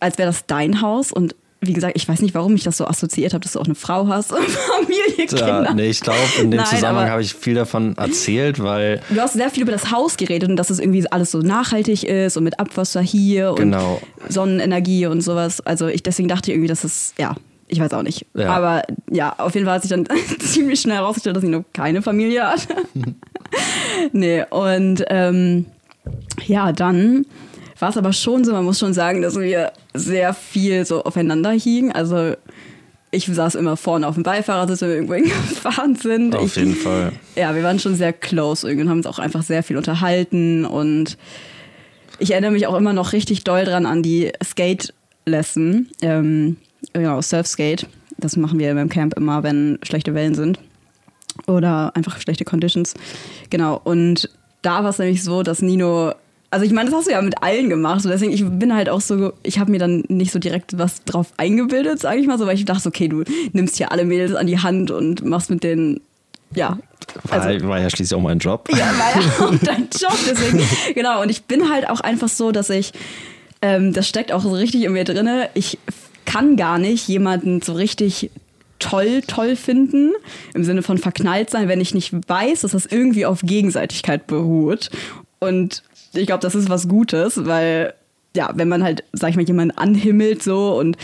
[0.00, 2.86] als wäre das dein Haus und wie gesagt, ich weiß nicht, warum ich das so
[2.86, 5.64] assoziiert habe, dass du auch eine Frau hast und Familie, Kinder.
[5.64, 9.20] Ja, nee, ich glaube, in dem Nein, Zusammenhang habe ich viel davon erzählt, weil Du
[9.20, 12.36] hast sehr viel über das Haus geredet und dass es irgendwie alles so nachhaltig ist
[12.36, 14.02] und mit Abwasser hier und Genau.
[14.28, 15.60] Sonnenenergie und sowas.
[15.60, 17.36] Also ich deswegen dachte ich irgendwie, dass es, ja,
[17.68, 18.26] ich weiß auch nicht.
[18.34, 18.50] Ja.
[18.50, 20.06] Aber ja, auf jeden Fall hat sich dann
[20.40, 22.74] ziemlich schnell herausgestellt, dass ich noch keine Familie hatte.
[24.12, 25.66] nee, und ähm,
[26.46, 27.24] ja, dann
[27.82, 31.50] war es aber schon so, man muss schon sagen, dass wir sehr viel so aufeinander
[31.50, 31.90] hingen.
[31.90, 32.34] Also
[33.10, 36.36] ich saß immer vorne auf dem Beifahrersitz, wenn wir irgendwo hingefahren sind.
[36.36, 37.12] Auf ich, jeden Fall.
[37.34, 40.64] Ja, wir waren schon sehr close irgendwie und haben uns auch einfach sehr viel unterhalten
[40.64, 41.18] und
[42.20, 46.58] ich erinnere mich auch immer noch richtig doll dran an die Skate-Lesson, ähm,
[46.92, 47.88] genau, Surf-Skate.
[48.16, 50.60] Das machen wir beim Camp immer, wenn schlechte Wellen sind
[51.48, 52.94] oder einfach schlechte Conditions.
[53.50, 54.30] Genau, und
[54.62, 56.12] da war es nämlich so, dass Nino
[56.52, 58.04] also ich meine, das hast du ja mit allen gemacht.
[58.04, 61.02] Und deswegen, ich bin halt auch so, ich habe mir dann nicht so direkt was
[61.04, 64.34] drauf eingebildet, sage ich mal so, weil ich dachte, okay, du nimmst hier alle Mädels
[64.34, 66.02] an die Hand und machst mit denen,
[66.54, 66.78] ja.
[67.30, 68.68] Also, war, war ja schließlich auch mein Job.
[68.70, 70.16] Ja, war ja auch dein Job.
[70.28, 70.62] Deswegen,
[70.94, 71.22] genau.
[71.22, 72.92] Und ich bin halt auch einfach so, dass ich,
[73.62, 75.48] ähm, das steckt auch so richtig in mir drinne.
[75.54, 75.78] Ich
[76.26, 78.30] kann gar nicht jemanden so richtig
[78.78, 80.12] toll, toll finden,
[80.52, 84.90] im Sinne von verknallt sein, wenn ich nicht weiß, dass das irgendwie auf Gegenseitigkeit beruht.
[85.38, 85.82] Und
[86.14, 87.94] ich glaube, das ist was Gutes, weil
[88.34, 90.96] ja, wenn man halt, sag ich mal, jemanden anhimmelt so und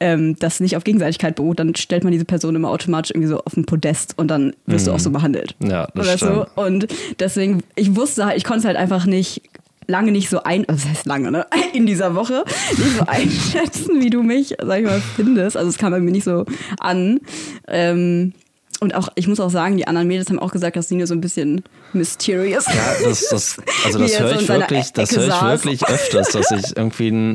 [0.00, 3.40] ähm, das nicht auf Gegenseitigkeit beruht, dann stellt man diese Person immer automatisch irgendwie so
[3.40, 4.90] auf ein Podest und dann wirst mhm.
[4.90, 5.56] du auch so behandelt.
[5.60, 6.46] Ja, das oder stimmt.
[6.54, 6.62] so.
[6.62, 9.42] Und deswegen, ich wusste halt, ich konnte es halt einfach nicht
[9.88, 11.46] lange nicht so ein, also das heißt lange, ne?
[11.72, 12.44] In dieser Woche
[12.76, 15.56] nicht so einschätzen, wie du mich, sag ich mal, findest.
[15.56, 16.44] Also es kam bei mir nicht so
[16.78, 17.20] an.
[17.66, 18.34] Ähm,
[18.80, 21.14] und auch, ich muss auch sagen, die anderen Mädels haben auch gesagt, dass Nino so
[21.14, 21.62] ein bisschen
[21.92, 26.50] mysterious Ja, das, das, also das höre ich, wirklich, das hör ich wirklich öfters, dass
[26.52, 27.34] ich irgendwie einen,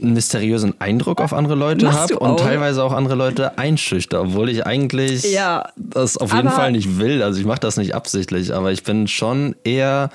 [0.00, 4.64] einen mysteriösen Eindruck auf andere Leute habe und teilweise auch andere Leute einschüchter, obwohl ich
[4.64, 7.22] eigentlich ja, das auf jeden Fall nicht will.
[7.22, 10.10] Also ich mache das nicht absichtlich, aber ich bin schon eher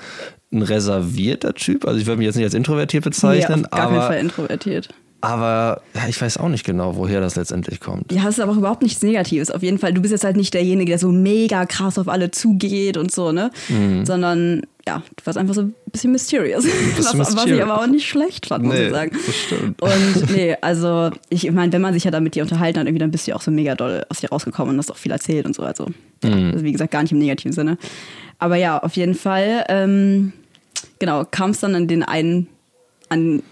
[0.52, 1.86] ein reservierter Typ.
[1.86, 4.88] Also ich würde mich jetzt nicht als introvertiert bezeichnen, nee, auf gar aber Fall introvertiert.
[5.26, 8.12] Aber ja, ich weiß auch nicht genau, woher das letztendlich kommt.
[8.12, 9.50] Ja, es ist aber auch überhaupt nichts Negatives.
[9.50, 12.30] Auf jeden Fall, du bist jetzt halt nicht derjenige, der so mega krass auf alle
[12.30, 13.50] zugeht und so, ne?
[13.68, 14.06] Mhm.
[14.06, 16.62] Sondern ja, du warst einfach so ein bisschen mysterious.
[16.62, 17.36] Bisschen was, mysterious.
[17.36, 19.18] was ich aber auch nicht schlecht fand, muss nee, ich sagen.
[19.26, 19.82] Das stimmt.
[19.82, 23.00] Und nee, also ich meine, wenn man sich ja dann mit dir unterhalten hat, irgendwie,
[23.00, 25.10] dann bist du ja auch so mega doll aus dir rausgekommen und hast auch viel
[25.10, 25.64] erzählt und so.
[25.64, 25.86] Also,
[26.22, 26.52] mhm.
[26.52, 27.78] also wie gesagt, gar nicht im negativen Sinne.
[28.38, 30.32] Aber ja, auf jeden Fall, ähm,
[31.00, 32.46] genau, kam es dann an den einen,
[33.08, 33.42] an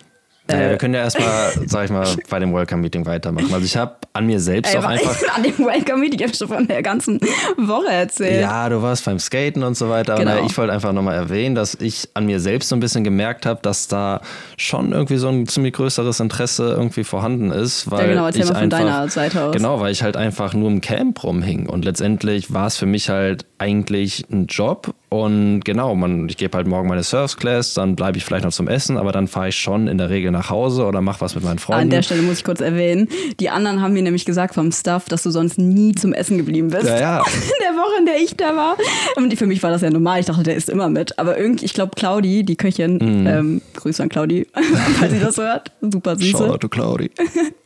[0.46, 3.52] naja, wir können ja erstmal, sag ich mal, bei dem Welcome-Meeting weitermachen.
[3.52, 5.16] Also ich habe an mir selbst Ey, auch einfach.
[5.35, 7.18] An dem Welcome-Meeting habe ich schon von der ganzen
[7.57, 8.42] Woche erzählt.
[8.42, 10.16] Ja, du warst beim Skaten und so weiter.
[10.16, 10.33] Genau.
[10.33, 13.46] Aber ich wollte einfach nochmal erwähnen, dass ich an mir selbst so ein bisschen gemerkt
[13.46, 14.20] habe, dass da
[14.59, 17.90] schon irgendwie so ein ziemlich größeres Interesse irgendwie vorhanden ist.
[17.90, 19.52] Weil ja, genau, erzähl ich mal von einfach, deiner Seite aus.
[19.57, 21.70] Genau, weil ich halt einfach nur im Camp rumhing.
[21.70, 26.57] Und letztendlich war es für mich halt eigentlich ein Job und genau, man, ich gebe
[26.57, 29.50] halt morgen meine Surf Class, dann bleibe ich vielleicht noch zum Essen, aber dann fahre
[29.50, 31.83] ich schon in der Regel nach Hause oder mache was mit meinen Freunden.
[31.83, 35.05] An der Stelle muss ich kurz erwähnen, die anderen haben mir nämlich gesagt vom Staff,
[35.05, 36.87] dass du sonst nie zum Essen geblieben bist.
[36.87, 37.18] Ja, ja.
[37.33, 38.77] In der Woche, in der ich da war.
[39.14, 40.18] Und für mich war das ja normal.
[40.18, 41.16] Ich dachte, der ist immer mit.
[41.16, 43.27] Aber irgendwie, ich glaube, Claudi, die Köchin, mm.
[43.27, 44.48] ähm, Grüße an Claudi,
[44.98, 45.70] falls sie das hört.
[45.81, 46.31] Super süße.
[46.31, 47.11] Shoutout to Claudi.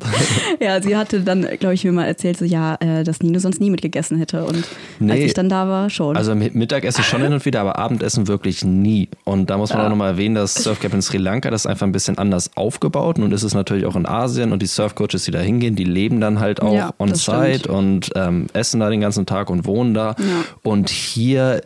[0.61, 3.61] ja, sie hatte dann, glaube ich, mir mal erzählt, so ja, äh, dass Nino sonst
[3.61, 4.45] nie mitgegessen hätte.
[4.45, 4.65] Und
[4.99, 5.13] nee.
[5.13, 6.17] als ich dann da war, schon.
[6.17, 9.09] Also Mittagessen schon hin und wieder, aber Abendessen wirklich nie.
[9.25, 9.87] Und da muss man ja.
[9.87, 13.19] auch nochmal erwähnen, dass Surfcamp in Sri Lanka das ist einfach ein bisschen anders aufgebaut.
[13.19, 16.21] Nun ist es natürlich auch in Asien und die Surfcoaches, die da hingehen, die leben
[16.21, 20.17] dann halt auch ja, on-site und ähm, essen da den ganzen Tag und wohnen da.
[20.19, 20.45] Ja.
[20.63, 21.63] Und hier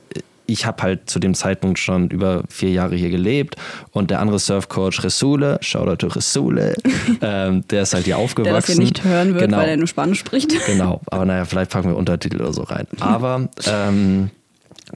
[0.46, 3.56] ich habe halt zu dem Zeitpunkt schon über vier Jahre hier gelebt
[3.92, 6.74] und der andere Surfcoach Resule, Shoutout to Resule,
[7.22, 8.52] ähm, der ist halt hier aufgewachsen.
[8.52, 9.58] Der das hier nicht hören wird, genau.
[9.58, 10.52] weil er nur Spanisch spricht.
[10.66, 12.86] Genau, aber naja, vielleicht packen wir Untertitel oder so rein.
[13.00, 14.30] Aber ähm,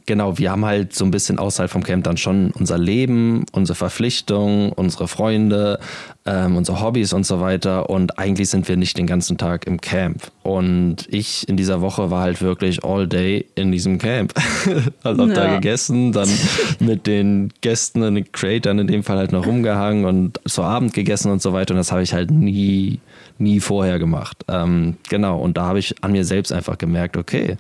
[0.05, 3.77] genau, wir haben halt so ein bisschen außerhalb vom Camp dann schon unser Leben, unsere
[3.77, 5.81] Verpflichtungen, unsere Freunde,
[6.27, 7.89] ähm, unsere Hobbys und so weiter.
[7.89, 10.31] Und eigentlich sind wir nicht den ganzen Tag im Camp.
[10.43, 14.35] Und ich in dieser Woche war halt wirklich all day in diesem Camp.
[15.03, 15.35] also hab ja.
[15.35, 16.29] da gegessen, dann
[16.81, 20.93] mit den Gästen und den Creators in dem Fall halt noch rumgehangen und zu Abend
[20.93, 21.75] gegessen und so weiter.
[21.75, 23.01] Und das habe ich halt nie
[23.39, 24.45] nie vorher gemacht.
[24.49, 27.57] Ähm, genau, und da habe ich an mir selbst einfach gemerkt, okay,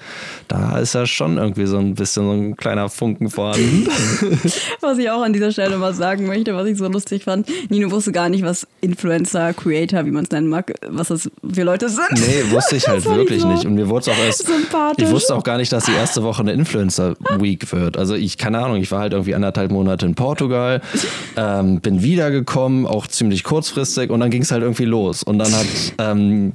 [0.49, 3.87] da ist ja schon irgendwie so ein bisschen so ein kleiner Funken vorhanden.
[4.81, 7.91] was ich auch an dieser Stelle mal sagen möchte, was ich so lustig fand, Nino
[7.91, 11.89] wusste gar nicht, was Influencer, Creator, wie man es nennen mag, was das für Leute
[11.89, 12.13] sind.
[12.13, 13.67] Nee, wusste ich halt wirklich so nicht.
[13.67, 14.49] Und mir wurde es auch erst,
[14.97, 17.97] ich wusste auch gar nicht, dass die erste Woche eine Influencer Week wird.
[17.97, 20.81] Also ich, keine Ahnung, ich war halt irgendwie anderthalb Monate in Portugal,
[21.37, 25.23] ähm, bin wiedergekommen, auch ziemlich kurzfristig und dann ging es halt irgendwie los.
[25.23, 25.67] Und dann hat
[25.99, 26.53] ähm,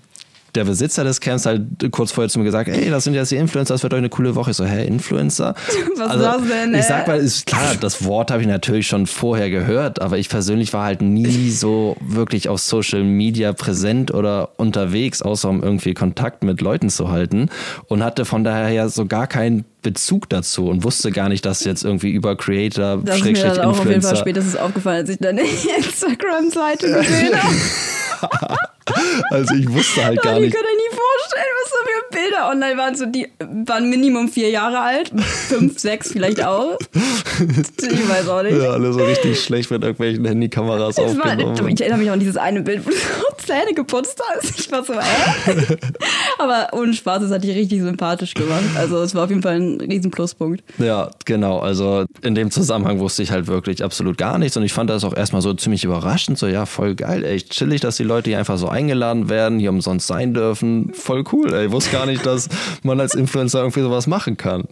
[0.56, 3.38] der Besitzer des Camps halt kurz vorher zu mir gesagt, ey, das sind jetzt die
[3.38, 4.52] Influencer, das wird euch eine coole Woche.
[4.52, 5.56] Ich so, hä, Influencer?
[5.96, 6.74] Was also, das denn?
[6.74, 10.30] Ich sag mal, ist klar, das Wort habe ich natürlich schon vorher gehört, aber ich
[10.30, 15.94] persönlich war halt nie so wirklich auf Social Media präsent oder unterwegs, außer um irgendwie
[15.94, 17.50] Kontakt mit Leuten zu halten
[17.88, 21.64] und hatte von daher ja so gar keinen Bezug dazu und wusste gar nicht, dass
[21.64, 25.10] jetzt irgendwie über Creator, das ist mir dann auch auf jeden Fall spätestens aufgefallen, als
[25.10, 25.42] ich deine
[25.78, 28.58] Instagram-Seite gesehen habe.
[29.32, 30.54] Also ich wusste halt gar nicht.
[31.28, 33.28] Ich kann dir nie Bilder online waren, so die
[33.66, 36.78] waren Minimum vier Jahre alt, fünf, sechs vielleicht auch.
[36.80, 38.58] Ich weiß auch nicht.
[38.58, 41.70] Ja, alle so richtig schlecht mit irgendwelchen Handykameras war, aufgenommen.
[41.70, 44.60] ich erinnere mich auch an dieses eine Bild, wo du so Zähne geputzt hast.
[44.60, 44.98] Ich war so, äh?
[46.38, 48.64] Aber ohne Spaß, das hat dich richtig sympathisch gemacht.
[48.76, 50.64] Also es war auf jeden Fall ein riesen Pluspunkt.
[50.78, 51.60] Ja, genau.
[51.60, 55.04] Also in dem Zusammenhang wusste ich halt wirklich absolut gar nichts und ich fand das
[55.04, 56.38] auch erstmal so ziemlich überraschend.
[56.38, 59.70] So, ja, voll geil, echt chillig, dass die Leute hier einfach so eingeladen werden, hier
[59.70, 60.94] umsonst sein dürfen.
[60.94, 61.66] Voll cool, ey.
[61.68, 62.50] Ich wusste gar nicht, dass
[62.84, 64.64] man als Influencer irgendwie sowas machen kann.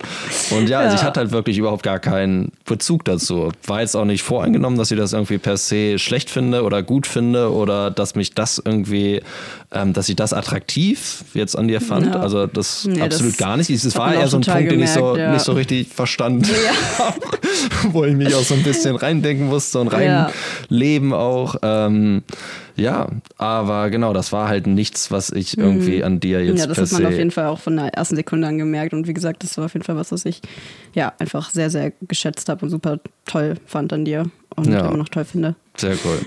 [0.52, 3.52] Und ja, also ich hatte halt wirklich überhaupt gar keinen Bezug dazu.
[3.66, 7.08] War jetzt auch nicht voreingenommen, dass ich das irgendwie per se schlecht finde oder gut
[7.08, 9.22] finde oder dass mich das irgendwie,
[9.72, 12.08] ähm, dass ich das attraktiv jetzt an dir fand.
[12.08, 12.20] Ja.
[12.20, 13.70] Also das Nee, absolut das gar nicht.
[13.70, 15.32] Es war eher so ein Punkt, den ich so gemerkt, ja.
[15.34, 16.46] nicht so richtig verstanden
[16.98, 17.20] habe,
[17.92, 20.30] wo ich mich auch so ein bisschen reindenken musste und Ja.
[20.70, 21.56] reinleben auch.
[21.62, 22.24] Ähm,
[22.80, 26.58] ja, aber genau, das war halt nichts, was ich irgendwie an dir jetzt Mhm.
[26.60, 28.94] ja, das hat man auf jeden Fall auch von der ersten Sekunde an gemerkt.
[28.94, 30.42] Und wie gesagt, das war auf jeden Fall was, was ich
[30.94, 34.88] ja einfach sehr, sehr geschätzt habe und super toll fand an dir und Ja.
[34.88, 35.56] immer noch toll finde.
[35.78, 36.20] sehr cool.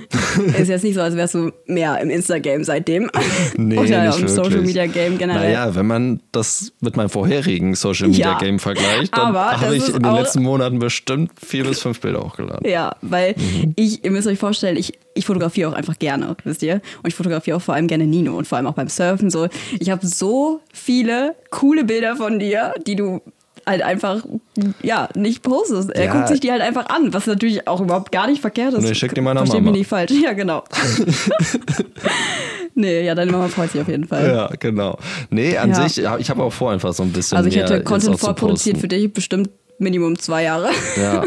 [0.59, 3.11] Ist jetzt nicht so, als wärst du mehr im Insta-Game seitdem.
[3.57, 4.29] Nee, Oder nicht im.
[4.29, 5.53] Social-Media-Game generell.
[5.53, 8.39] Naja, wenn man das mit meinem vorherigen Social Media Ja.
[8.39, 12.67] Game vergleicht, dann habe ich in den letzten Monaten bestimmt vier bis fünf Bilder hochgeladen.
[12.69, 13.75] Ja, weil Mhm.
[13.77, 16.77] ich, ihr müsst euch vorstellen, ich, ich fotografiere auch einfach gerne, wisst ihr?
[17.03, 19.49] Und ich fotografiere auch vor allem gerne Nino und vor allem auch beim Surfen so.
[19.79, 23.21] Ich habe so viele coole Bilder von dir, die du
[23.67, 24.25] halt einfach,
[24.83, 25.91] ja, nicht postest.
[25.91, 26.13] Er Ja.
[26.13, 28.83] guckt sich die halt einfach an, was natürlich auch überhaupt gar nicht verkehrt ist.
[28.83, 29.71] Nee, schick die meiner Versteh Mama.
[29.71, 30.13] mich nicht falsch.
[30.23, 30.65] Ja, genau.
[32.75, 34.27] nee, ja, deine Mama freut sich auf jeden Fall.
[34.29, 34.99] Ja, genau.
[35.31, 35.89] Nee, an Ja.
[35.89, 38.89] sich, ich habe auch vor, einfach so ein bisschen Also ich hätte Content vorproduziert für
[38.89, 40.71] dich bestimmt Minimum zwei Jahre.
[40.97, 41.25] Ja.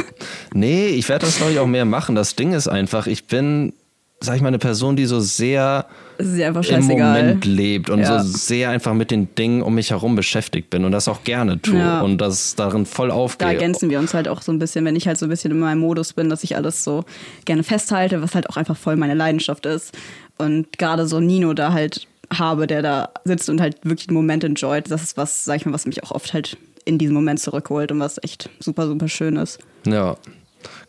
[0.54, 2.16] Nee, ich werde das, glaube ich, auch mehr machen.
[2.16, 3.74] Das Ding ist einfach, ich bin,
[4.22, 5.86] sag ich mal, eine Person, die so sehr
[6.18, 6.54] im.
[6.88, 8.24] Moment lebt und Ja.
[8.24, 11.62] so sehr einfach mit den Dingen um mich herum beschäftigt bin und das auch gerne
[11.62, 12.02] tue Ja.
[12.02, 13.48] und das darin voll da aufgehe.
[13.50, 15.60] ergänzen wir uns halt auch so ein bisschen, wenn ich halt so ein bisschen in
[15.60, 17.04] meinem Modus bin, dass ich alles so
[17.44, 19.94] gerne festhalte, was halt auch einfach voll meine Leidenschaft ist.
[20.38, 24.44] Und gerade so Nino da halt habe, der da sitzt und halt wirklich den Moment
[24.44, 27.40] enjoyt, das ist was, sag ich mal, was mich auch oft halt in diesen Moment
[27.40, 29.60] zurückholt und was echt super, super schön ist.
[29.86, 30.16] Ja.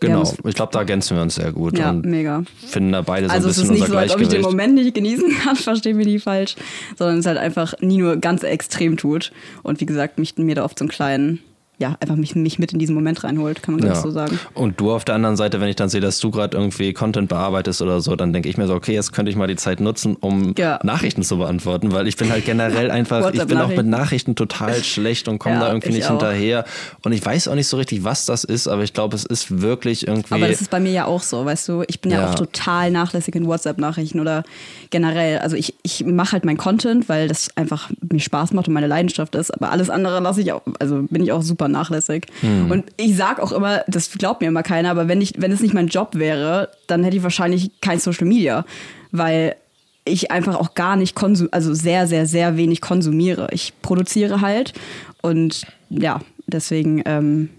[0.00, 0.22] Genau.
[0.44, 2.42] Ich glaube, da ergänzen wir uns sehr gut Ja, und mega.
[2.66, 4.28] finden da beide so Also ein es bisschen ist nicht unser so, als ob ich
[4.28, 4.56] den Gleichgewicht.
[4.58, 6.56] Moment nicht genießen kann, verstehen wir nie falsch,
[6.98, 9.32] sondern es halt einfach Nino ganz extrem tut
[9.62, 11.40] und wie gesagt, mich mir da oft so einen kleinen,
[11.78, 13.94] ja, einfach mich, mich mit in diesen Moment reinholt, kann man Ja.
[13.96, 14.38] so sagen.
[14.54, 17.28] Und du auf der anderen Seite, wenn ich dann sehe, dass du gerade irgendwie Content
[17.28, 19.80] bearbeitest oder so, dann denke ich mir so, okay, jetzt könnte ich mal die Zeit
[19.80, 20.78] nutzen, um Ja.
[20.82, 23.84] Nachrichten zu beantworten, weil ich bin halt generell einfach, ich bin auch mit.
[23.86, 26.10] Nachrichten total schlecht und komme Ja, da irgendwie ich nicht auch.
[26.12, 26.64] hinterher.
[27.04, 29.60] Und ich weiß auch nicht so richtig, was das ist, aber ich glaube, es ist
[29.60, 30.34] wirklich irgendwie.
[30.34, 32.90] Aber das ist bei mir ja auch so, weißt du, ich bin ja, auch total
[32.90, 34.44] nachlässig in WhatsApp-Nachrichten oder
[34.90, 35.38] generell.
[35.38, 38.86] Also ich, ich mache halt mein Content, weil das einfach mir Spaß macht und meine
[38.86, 39.50] Leidenschaft ist.
[39.52, 42.26] Aber alles andere lasse ich auch, also bin ich auch super nachlässig.
[42.40, 42.70] Hm.
[42.70, 45.60] Und ich sag auch immer, das glaubt mir immer keiner, aber wenn ich, wenn es
[45.60, 48.64] nicht mein Job wäre, dann hätte ich wahrscheinlich kein Social Media.
[49.12, 49.56] Weil
[50.04, 53.48] ich einfach auch gar nicht konsum, also sehr, sehr, sehr wenig konsumiere.
[53.50, 54.72] Ich produziere halt
[55.20, 57.50] und ja, deswegen, ähm,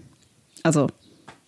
[0.62, 0.88] also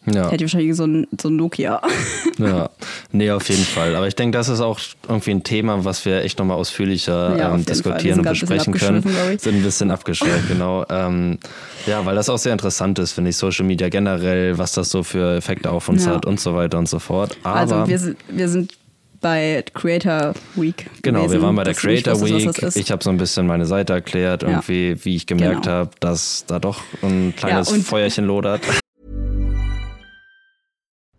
[0.06, 0.24] ja.
[0.30, 1.80] hätte ich wahrscheinlich so ein, so ein Nokia.
[2.38, 2.70] Ja,
[3.12, 3.94] nee, auf jeden Fall.
[3.94, 7.54] Aber ich denke, das ist auch irgendwie ein Thema, was wir echt nochmal ausführlicher Ja,
[7.54, 9.02] ähm, diskutieren und besprechen können.
[9.38, 10.86] Sind ein bisschen abgeschweift, genau.
[10.88, 11.38] Ähm,
[11.86, 15.02] ja, weil das auch sehr interessant ist, finde ich, Social Media generell, was das so
[15.02, 16.14] für Effekte auf uns Ja.
[16.14, 17.36] hat und so weiter und so fort.
[17.42, 18.72] Aber Also wir sind, wir sind
[19.20, 20.86] bei Creator Week.
[21.02, 22.46] Genau, gewesen, wir waren bei der Creator Week.
[22.62, 22.76] ist.
[22.76, 25.74] Ich habe so ein bisschen meine Seite erklärt, irgendwie, wie ich gemerkt Genau.
[25.76, 28.62] habe, dass da doch ein kleines und- Feuerchen lodert.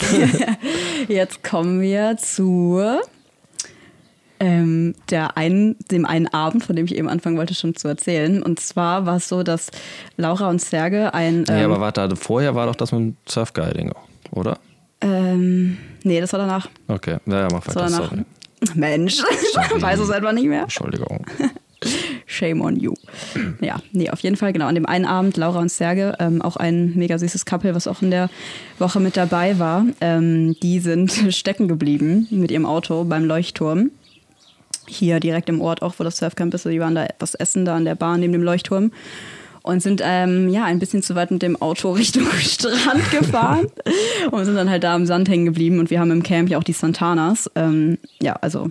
[1.08, 3.00] Jetzt kommen wir zur
[4.42, 8.42] ähm, der einen, dem einen Abend, von dem ich eben anfangen wollte, schon zu erzählen.
[8.42, 9.70] Und zwar war es so, dass
[10.16, 11.44] Laura und Serge ein.
[11.48, 13.92] Ähm, aber warte, vorher war doch das mit dem Surfguiding,
[14.32, 14.58] oder?
[15.02, 16.68] ähm, nee, das war danach.
[16.88, 18.10] Okay, ja, ja, mach Das weiter, war danach.
[18.10, 18.24] sorry.
[18.74, 19.22] Mensch,
[19.76, 20.62] weiß es einfach nicht mehr.
[20.62, 21.24] Entschuldigung.
[22.30, 22.94] Shame on you.
[23.60, 24.66] Ja, nee, auf jeden Fall, genau.
[24.66, 28.00] An dem einen Abend, Laura und Serge, ähm, auch ein mega süßes Couple, was auch
[28.02, 28.30] in der
[28.78, 33.90] Woche mit dabei war, ähm, die sind stecken geblieben mit ihrem Auto beim Leuchtturm.
[34.86, 36.64] Hier direkt im Ort, auch wo das Surfcamp ist.
[36.64, 38.92] Die waren da etwas essen, da an der Bar neben dem Leuchtturm.
[39.62, 43.66] Und sind ähm, ja ein bisschen zu weit mit dem Auto Richtung Strand gefahren
[44.30, 45.80] und sind dann halt da am Sand hängen geblieben.
[45.80, 47.50] Und wir haben im Camp ja auch die Santanas.
[47.56, 48.70] Ähm, ja, also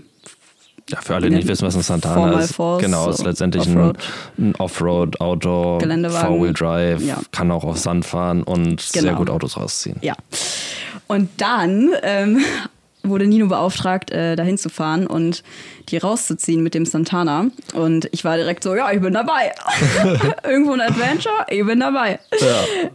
[0.89, 2.55] Ja, für alle, die nicht wissen, was ein Santana ist.
[2.55, 3.97] Fours, genau, ist so letztendlich ein, Offroad.
[4.37, 6.27] ein Offroad, Outdoor, Geländewagen.
[6.27, 7.17] Four-Wheel Drive, Ja.
[7.31, 9.17] kann auch auf Sand fahren und sehr Genau.
[9.17, 9.97] gut Autos rausziehen.
[10.01, 10.15] Ja.
[11.07, 12.39] Und dann ähm,
[13.03, 15.43] wurde Nino beauftragt, äh, dahin zu fahren und
[15.89, 17.45] die rauszuziehen mit dem Santana.
[17.73, 19.53] Und ich war direkt so, ja, ich bin dabei.
[20.43, 22.19] Irgendwo ein Adventure, ich bin dabei.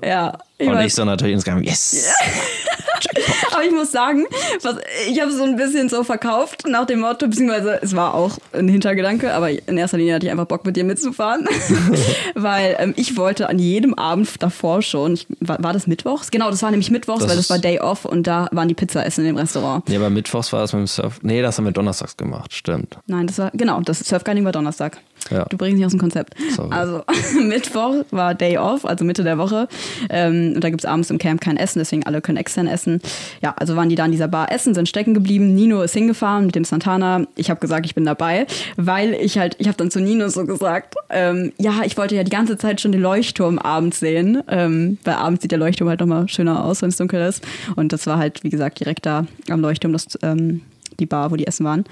[0.02, 0.08] Ja.
[0.08, 0.38] Ja.
[0.58, 2.12] Ich Und ich so natürlich insgesamt, yes!
[3.52, 4.24] aber ich muss sagen,
[4.62, 4.76] was,
[5.08, 8.68] ich habe so ein bisschen so verkauft nach dem Motto, beziehungsweise es war auch ein
[8.68, 11.48] Hintergedanke, aber in erster Linie hatte ich einfach Bock mit dir mitzufahren,
[12.34, 16.30] weil ähm, ich wollte an jedem Abend davor schon, ich, war, war das Mittwochs?
[16.30, 18.74] Genau, das war nämlich Mittwochs, Das weil das war Day Off und da waren die
[18.74, 19.88] Pizza essen in dem Restaurant.
[19.88, 21.18] Nee, aber Mittwochs war das mit dem Surf.
[21.22, 22.98] Nee, das haben wir donnerstags gemacht, stimmt.
[23.06, 24.98] Nein, das war, genau, das Surfguiding war Donnerstag.
[25.30, 25.44] Ja.
[25.44, 26.34] Du bringst mich aus dem Konzept.
[26.54, 26.70] Sorry.
[26.70, 27.02] Also
[27.42, 29.68] Mittwoch war Day Off, also Mitte der Woche.
[30.10, 33.00] Ähm, und da gibt es abends im Camp kein Essen, deswegen alle können extern essen.
[33.42, 35.54] Ja, also waren die da in dieser Bar essen, sind stecken geblieben.
[35.54, 37.26] Nino ist hingefahren mit dem Santana.
[37.36, 40.44] Ich habe gesagt, ich bin dabei, weil ich halt, ich habe dann zu Nino so
[40.44, 44.98] gesagt, ähm, ja, ich wollte ja die ganze Zeit schon den Leuchtturm abends sehen, ähm,
[45.04, 47.44] weil abends sieht der Leuchtturm halt nochmal schöner aus, wenn es dunkel ist.
[47.76, 50.62] Und das war halt, wie gesagt, direkt da am Leuchtturm, das, ähm,
[51.00, 51.84] die Bar, wo die essen waren.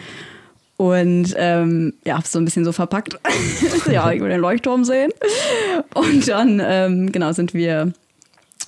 [0.83, 3.17] Und ähm, ja, hab's so ein bisschen so verpackt.
[3.89, 5.13] ja, ich will den Leuchtturm sehen.
[5.95, 7.93] Und dann, ähm, genau, sind wir,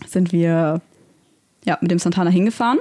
[0.07, 0.81] sind wir
[1.64, 2.79] ja, mit dem Santana hingefahren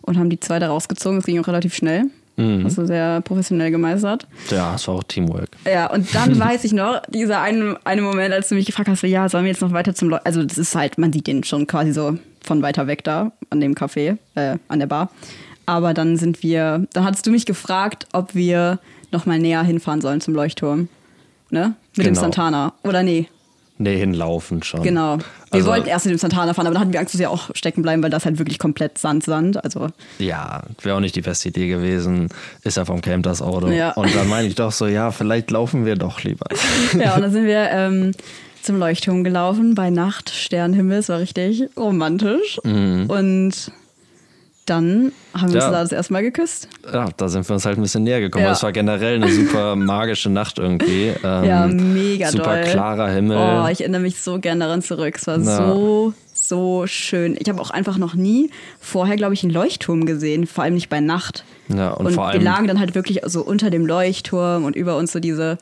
[0.00, 1.18] und haben die zwei da rausgezogen.
[1.18, 2.06] Das ging auch relativ schnell.
[2.64, 4.26] Hast du sehr professionell gemeistert.
[4.50, 5.50] Ja, es war auch Teamwork.
[5.64, 9.02] Ja, und dann weiß ich noch, dieser eine, eine Moment, als du mich gefragt hast,
[9.02, 10.26] so, ja, sollen wir jetzt noch weiter zum Leuchtturm?
[10.26, 13.60] Also, das ist halt, man sieht den schon quasi so von weiter weg da, an
[13.60, 15.10] dem Café, äh, an der Bar.
[15.66, 18.78] Aber dann sind wir, dann hattest du mich gefragt, ob wir
[19.10, 20.88] noch mal näher hinfahren sollen zum Leuchtturm.
[21.50, 21.74] Ne?
[21.96, 22.20] Mit dem Genau.
[22.22, 22.72] Santana.
[22.82, 23.28] Oder nee,
[23.78, 24.82] Nee, hinlaufen schon.
[24.82, 25.18] genau.
[25.18, 27.30] Wir Also- wollten erst mit dem Santana fahren, aber dann hatten wir Angst, dass wir
[27.30, 29.62] auch stecken bleiben, weil das halt wirklich komplett Sand, Sand.
[29.64, 32.28] Also, Ja, wäre auch nicht die beste Idee gewesen.
[32.62, 33.68] Ist ja vom Camp das Auto.
[33.68, 33.90] Ja.
[33.92, 36.46] Und dann meine ich doch so, ja, vielleicht laufen wir doch lieber.
[36.98, 38.12] ja, und dann sind wir ähm,
[38.62, 42.58] zum Leuchtturm gelaufen bei Nacht, Sternenhimmel, es war richtig romantisch.
[42.64, 43.52] Und
[44.66, 45.66] dann haben wir Ja.
[45.66, 46.68] uns da das erste Mal geküsst.
[46.92, 48.44] Ja, da sind wir uns halt ein bisschen näher gekommen.
[48.44, 48.52] Ja.
[48.52, 51.12] Es war generell eine super magische Nacht irgendwie.
[51.24, 52.70] Ähm, Ja, mega Super doll.
[52.70, 53.36] klarer Himmel.
[53.36, 55.16] Oh, ich erinnere mich so gern daran zurück.
[55.18, 55.44] Es war Ja.
[55.72, 57.36] so, so schön.
[57.40, 60.88] Ich habe auch einfach noch nie vorher, glaube ich, einen Leuchtturm gesehen, vor allem nicht
[60.88, 61.44] bei Nacht.
[61.68, 64.76] Ja, und und vor wir allem- lagen dann halt wirklich so unter dem Leuchtturm und
[64.76, 65.58] über uns so diese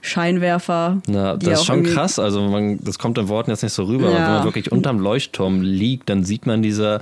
[0.00, 1.02] Scheinwerfer.
[1.08, 2.18] Ja, die das ist schon krass.
[2.18, 4.26] Also man, das kommt in Worten jetzt nicht so rüber, aber Ja.
[4.26, 7.00] wenn man wirklich unterm Leuchtturm liegt, dann sieht man diese,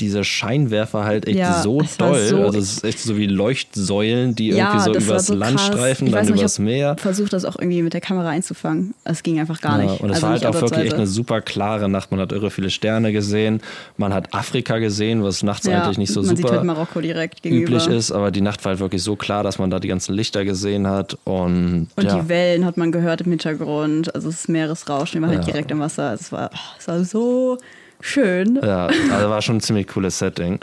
[0.00, 2.18] diese Scheinwerfer halt echt Ja, so doll.
[2.26, 5.66] so- also es ist echt so wie Leuchtsäulen, die irgendwie so übers so Land krass.
[5.68, 6.96] streifen, Ich dann noch, übers ich Meer.
[6.98, 8.94] versucht, das auch irgendwie mit der Kamera einzufangen.
[9.04, 10.00] Es ging einfach gar Ja, nicht.
[10.00, 12.10] und es Also war halt nicht auch wirklich echt eine super klare Nacht.
[12.10, 13.60] Man hat irre viele Sterne gesehen.
[13.96, 17.00] Man hat Afrika gesehen, was nachts ja, eigentlich nicht so man sieht halt super Marokko
[17.00, 17.72] direkt gegenüber.
[17.76, 18.10] üblich ist.
[18.12, 20.86] Aber die Nacht war halt wirklich so klar, dass man da die ganzen Lichter gesehen
[20.88, 21.16] hat.
[21.24, 22.16] Und, Und ja.
[22.20, 24.14] die Wellen hat man gehört im Hintergrund.
[24.14, 25.52] Also das Meeresrauschen, die war halt Ja.
[25.52, 26.08] direkt im Wasser.
[26.10, 27.58] Also es war, es war so
[28.02, 28.58] schön.
[28.62, 30.58] Ja, also war schon ein ziemlich cooles Setting.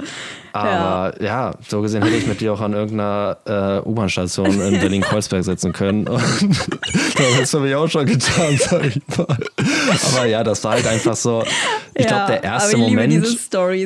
[0.53, 1.51] Aber ja.
[1.67, 6.07] so gesehen hätte ich mit dir auch an irgendeiner äh, U-Bahn-Station in Berlin-Kreuzberg sitzen können.
[6.07, 6.21] Und
[7.39, 9.37] das habe ich auch schon getan, sag ich mal.
[10.17, 11.43] Aber ja, das war halt einfach so.
[11.95, 13.25] Ich Ja, glaube, der erste Moment.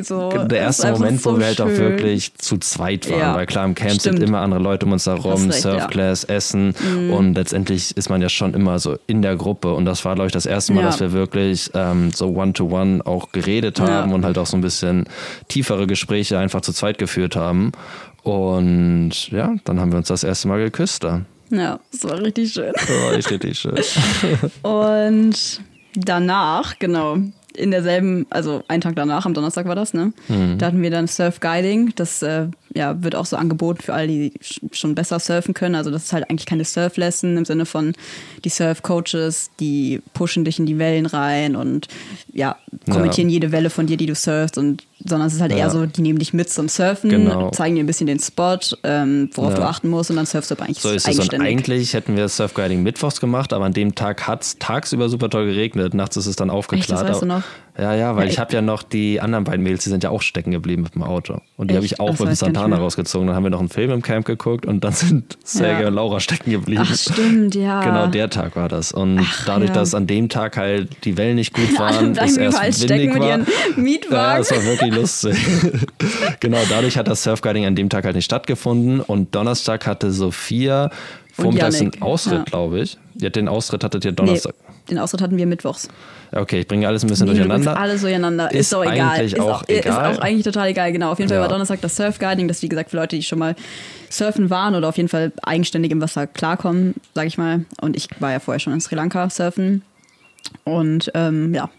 [0.06, 0.30] so.
[0.46, 3.64] Der erste Moment, wo so wir halt auch wirklich zu zweit waren, Ja, weil klar
[3.64, 4.18] im Camp stimmt.
[4.18, 6.74] sind immer andere Leute um uns herum, Hast Surfclass, Essen
[7.10, 10.26] und letztendlich ist man ja schon immer so in der Gruppe und das war glaube
[10.28, 10.86] ich das erste Mal, Ja.
[10.88, 13.86] dass wir wirklich ähm, so One-to-One auch geredet Ja.
[13.88, 15.06] haben und halt auch so ein bisschen
[15.48, 17.72] tiefere Gespräche einfach zu zweit geführt haben
[18.24, 21.22] und ja, dann haben wir uns das erste Mal geküsst da.
[21.50, 22.72] Ja, das war richtig schön.
[22.72, 23.74] Das war echt richtig schön.
[24.62, 25.60] Und
[25.94, 27.18] danach, genau,
[27.54, 30.12] in derselben, also einen Tag danach, am Donnerstag war das, ne?
[30.28, 30.58] Mhm.
[30.58, 31.92] Da hatten wir dann Surf Guiding.
[31.94, 35.74] Das äh, ja, wird auch so angeboten für alle, die sch- schon besser surfen können.
[35.76, 37.92] Also das ist halt eigentlich keine Surf-Lesson im Sinne von
[38.44, 41.88] die Surf-Coaches, die pushen dich in die Wellen rein und
[42.32, 42.56] ja,
[42.90, 45.58] kommentieren jede Welle von dir, die du surfst und sondern es ist halt Ja.
[45.58, 47.50] eher so, die nehmen dich mit zum Surfen, Genau.
[47.50, 49.56] zeigen dir ein bisschen den Spot, ähm, worauf Ja.
[49.58, 51.18] du achten musst und dann surfst du aber eigentlich So ist es.
[51.18, 55.28] Und eigentlich hätten wir Surfguiding mittwochs gemacht, aber an dem Tag hat es tagsüber super
[55.28, 55.92] toll geregnet.
[55.92, 57.06] Nachts ist es dann aufgeklärt.
[57.06, 57.42] weißt du noch?
[57.76, 60.04] Ja, ja, weil Ja, ich ich- habe ja noch die anderen beiden Mädels, die sind
[60.04, 61.40] ja auch stecken geblieben mit dem Auto.
[61.56, 63.26] Und die habe ich auch Das mit dem Santana rausgezogen.
[63.26, 65.88] Dann haben wir noch einen Film im Camp geguckt und dann sind Sergej Ja.
[65.88, 66.84] und Laura stecken geblieben.
[66.86, 67.82] Ach stimmt, ja.
[67.82, 68.92] Genau, der Tag war das.
[68.92, 69.74] Und Ach, dadurch, ja.
[69.74, 73.22] dass an dem Tag halt die Wellen nicht gut waren, es erst stecken windig mit
[73.22, 73.28] war.
[73.28, 73.46] ihren
[73.76, 74.14] Mietwagen.
[74.14, 75.36] Ja, es war wirklich lustig.
[76.40, 79.00] genau, dadurch hat das Surfguiding an dem Tag halt nicht stattgefunden.
[79.00, 80.90] Und Donnerstag hatte Sophia
[81.34, 82.44] vormittags einen Yannick, Austritt, ja.
[82.44, 82.98] glaube ich.
[83.16, 84.54] Ja, den Austritt hattet ihr nee, Donnerstag.
[84.90, 85.88] den Austritt hatten wir mittwochs.
[86.32, 87.76] Okay, ich bringe alles ein bisschen Nee, durcheinander.
[87.78, 88.50] alles durcheinander.
[88.50, 89.00] Ist, Ist doch egal.
[89.20, 90.12] eigentlich ist auch egal.
[90.12, 91.12] Ist auch eigentlich total egal, genau.
[91.12, 91.42] Auf jeden Fall Ja.
[91.42, 93.54] war Donnerstag das Surfguiding, das wie gesagt für Leute, die schon mal
[94.10, 97.64] surfen waren oder auf jeden Fall eigenständig im Wasser klarkommen, sag ich mal.
[97.80, 99.82] Und ich war ja vorher schon in Sri Lanka surfen
[100.64, 101.70] und ähm, ja,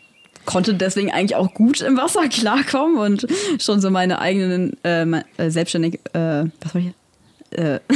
[0.45, 3.27] konnte deswegen eigentlich auch gut im Wasser klarkommen und
[3.59, 5.05] schon so meine eigenen äh,
[5.37, 6.91] äh, selbstständig, äh, was war ich?
[7.57, 7.79] Äh,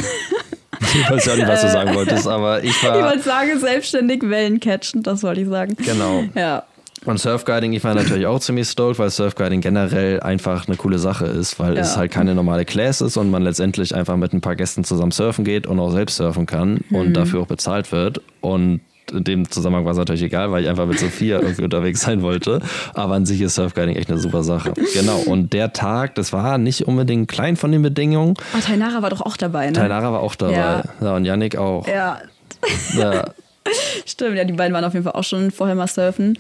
[0.94, 3.02] Ich weiß ja nicht, was du sagen wolltest, aber ich ich war.
[3.02, 5.76] wollte sagen, selbstständig Wellen catchen, das wollte ich sagen.
[5.86, 6.24] Genau.
[6.36, 6.64] Ja.
[7.06, 11.26] Und Surfguiding, ich war natürlich auch ziemlich stoked, weil Surfguiding generell einfach eine coole Sache
[11.28, 11.82] ist, weil Ja.
[11.82, 15.12] es halt keine normale Class ist und man letztendlich einfach mit ein paar Gästen zusammen
[15.12, 16.96] surfen geht und auch selbst surfen kann Mhm.
[16.96, 18.22] und dafür auch bezahlt wird.
[18.42, 18.82] Und
[19.12, 22.22] in dem Zusammenhang war es natürlich egal, weil ich einfach mit Sophia irgendwie unterwegs sein
[22.22, 22.62] wollte.
[22.94, 24.74] Aber an sich ist Surfguiding echt eine super Sache.
[24.94, 25.18] Genau.
[25.20, 28.36] Und der Tag, das war nicht unbedingt klein von den Bedingungen.
[28.54, 29.74] Ah, Tainara war doch auch dabei, ne?
[29.74, 30.54] Tainara war auch dabei.
[30.54, 30.84] Ja.
[31.02, 31.16] Ja.
[31.16, 31.88] und Yannick auch.
[31.88, 32.20] Ja,
[32.98, 33.26] Ja.
[34.06, 36.38] Stimmt, ja, die beiden waren auf jeden Fall auch schon vorher mal surfen.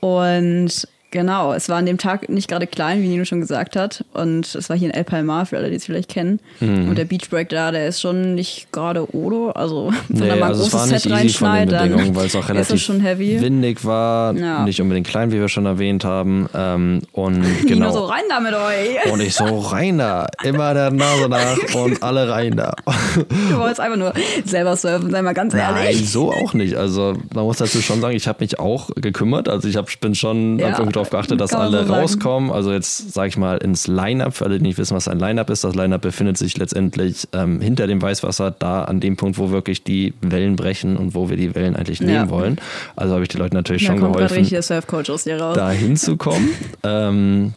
[0.00, 4.04] Und genau, es war an dem Tag nicht gerade klein, wie Nino schon gesagt hat.
[4.12, 6.40] Und es war hier in El Palmar, für alle, die es vielleicht kennen.
[6.58, 6.88] Mhm.
[6.88, 9.50] Und der Beachbreak da, der ist schon nicht gerade Odo.
[9.50, 12.26] Also, wenn Nee, da mal ein also es großes war nicht Set reinschneit, dann weil
[12.26, 13.40] es auch ist relativ es schon heavy.
[13.40, 14.64] windig war, Ja.
[14.64, 16.48] nicht unbedingt klein, wie wir schon erwähnt haben.
[16.54, 17.92] Ähm, und Nino genau.
[17.92, 19.12] so rein da mit euch.
[19.12, 22.74] Und ich so rein da, immer der Nase nach und alle rein da.
[23.50, 24.12] Du wolltest einfach nur
[24.44, 26.10] selber surfen, sei mal ganz Nein, ehrlich.
[26.10, 26.74] so auch nicht.
[26.76, 29.48] Also man muss dazu schon sagen, ich habe mich auch gekümmert.
[29.48, 32.50] Also ich hab, bin schon Ja, irgendwie darauf geachtet, dass alle so rauskommen.
[32.50, 35.50] Also jetzt sage ich mal ins Line-Up, für alle, die nicht wissen, was ein Line-Up
[35.50, 35.64] ist.
[35.64, 39.82] Das Line-Up befindet sich letztendlich ähm, hinter dem Weißwasser, da an dem Punkt, wo wirklich
[39.84, 42.06] die Wellen brechen und wo wir die Wellen eigentlich Ja.
[42.06, 42.60] nehmen wollen.
[42.96, 44.20] Also habe ich die Leute natürlich Da schon geholfen
[45.54, 46.48] da hinzukommen.
[46.84, 47.54] ähm,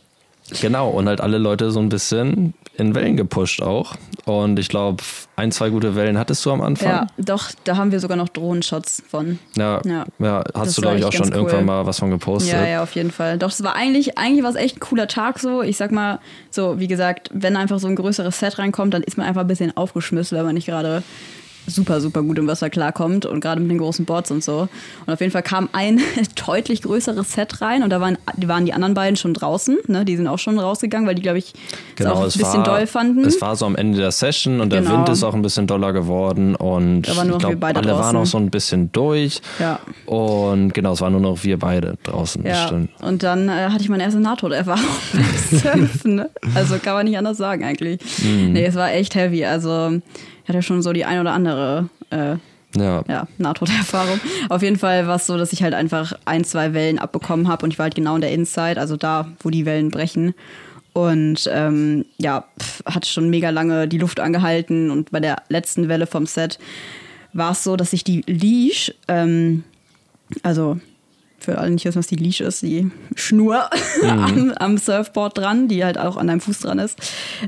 [0.61, 3.95] genau, und halt alle Leute so ein bisschen in Wellen gepusht auch.
[4.25, 5.03] Und ich glaube,
[5.35, 6.89] ein, zwei gute Wellen hattest du am Anfang.
[6.89, 9.39] Ja, doch, da haben wir sogar noch Drohnenshots von.
[9.55, 10.05] Ja, Ja.
[10.19, 10.43] ja.
[10.53, 11.65] Hast du, glaube ich, auch schon ganz irgendwann cool.
[11.65, 12.53] mal was von gepostet.
[12.53, 13.37] Ja, ja, auf jeden Fall.
[13.37, 15.61] Doch, es war eigentlich, eigentlich war es echt ein cooler Tag so.
[15.61, 16.19] Ich sag mal,
[16.49, 19.47] so, wie gesagt, wenn einfach so ein größeres Set reinkommt, dann ist man einfach ein
[19.47, 21.03] bisschen aufgeschmissen, wenn man nicht gerade
[21.67, 24.67] super, super gut im Wasser klarkommt und gerade mit den großen Boards und so.
[25.05, 25.99] Und auf jeden Fall kam ein
[26.45, 29.77] deutlich größeres Set rein und da waren die, waren die anderen beiden schon draußen.
[29.87, 30.05] Ne?
[30.05, 31.53] Die sind auch schon rausgegangen, weil die, glaube ich,
[31.97, 33.25] es auch ein bisschen Genau, war, doll fanden.
[33.25, 34.97] Es war so am Ende der Session und der Genau.
[34.97, 38.17] Wind ist auch ein bisschen doller geworden und Da waren nur beide alle waren draußen.
[38.17, 39.41] auch so ein bisschen durch.
[39.59, 39.79] Ja.
[40.05, 42.45] Und genau, es waren nur noch wir beide draußen.
[42.45, 42.69] Ja,
[43.01, 44.83] und dann äh, hatte ich meine erste Nahtoderfahrung
[45.63, 46.15] beim Surfen.
[46.15, 46.29] Ne?
[46.53, 47.99] Also kann man nicht anders sagen eigentlich.
[48.23, 48.53] Mhm.
[48.53, 49.45] Nee, es war echt heavy.
[49.45, 49.99] Also
[50.45, 52.35] ich hatte schon so die ein oder andere äh,
[52.77, 53.03] Ja.
[53.07, 54.19] ja, Nahtoderfahrung.
[54.49, 57.65] Auf jeden Fall war es so, dass ich halt einfach ein, zwei Wellen abbekommen habe
[57.65, 60.35] und ich war halt genau in der Inside, also da, wo die Wellen brechen.
[60.93, 62.45] Und ähm, ja,
[62.85, 66.59] hatte schon mega lange die Luft angehalten und bei der letzten Welle vom Set
[67.33, 69.63] war es so, dass ich die Leash, ähm,
[70.43, 70.79] also
[71.45, 73.69] für alle nicht wissen, was die Leash ist, die Schnur
[74.03, 76.99] am, am Surfboard dran, die halt auch an deinem Fuß dran ist,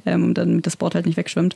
[0.05, 1.55] ähm, und dann das Board halt nicht wegschwimmt.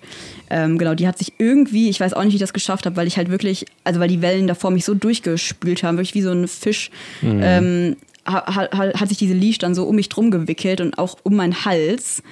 [0.49, 2.95] Ähm, genau, die hat sich irgendwie, ich weiß auch nicht, wie ich das geschafft habe,
[2.95, 6.21] weil ich halt wirklich, also weil die Wellen davor mich so durchgespült haben, wirklich wie
[6.21, 6.91] so ein Fisch,
[7.23, 11.17] ähm, ha, ha, hat sich diese Leash dann so um mich drum gewickelt und auch
[11.23, 12.23] um meinen Hals.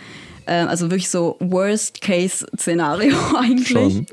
[0.47, 4.03] Ähm, also wirklich so Worst-Case-Szenario eigentlich.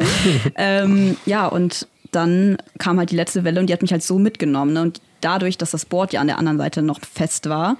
[0.54, 4.18] Ähm, ja, und dann kam halt die letzte Welle und die hat mich halt so
[4.18, 4.72] mitgenommen.
[4.72, 4.82] Ne?
[4.82, 7.76] Und dadurch, dass das Board ja an der anderen Seite noch fest war,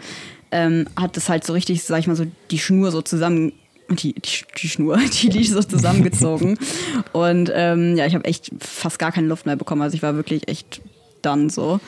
[0.50, 3.52] ähm, hat es halt so richtig, sag ich mal, so die Schnur so zusammen.
[3.88, 6.58] Die, die, die Schnur, die Leash so zusammengezogen.
[7.12, 9.82] und ähm, ja, ich habe echt fast gar keine Luft mehr bekommen.
[9.82, 10.80] Also ich war wirklich echt
[11.22, 11.80] dann so.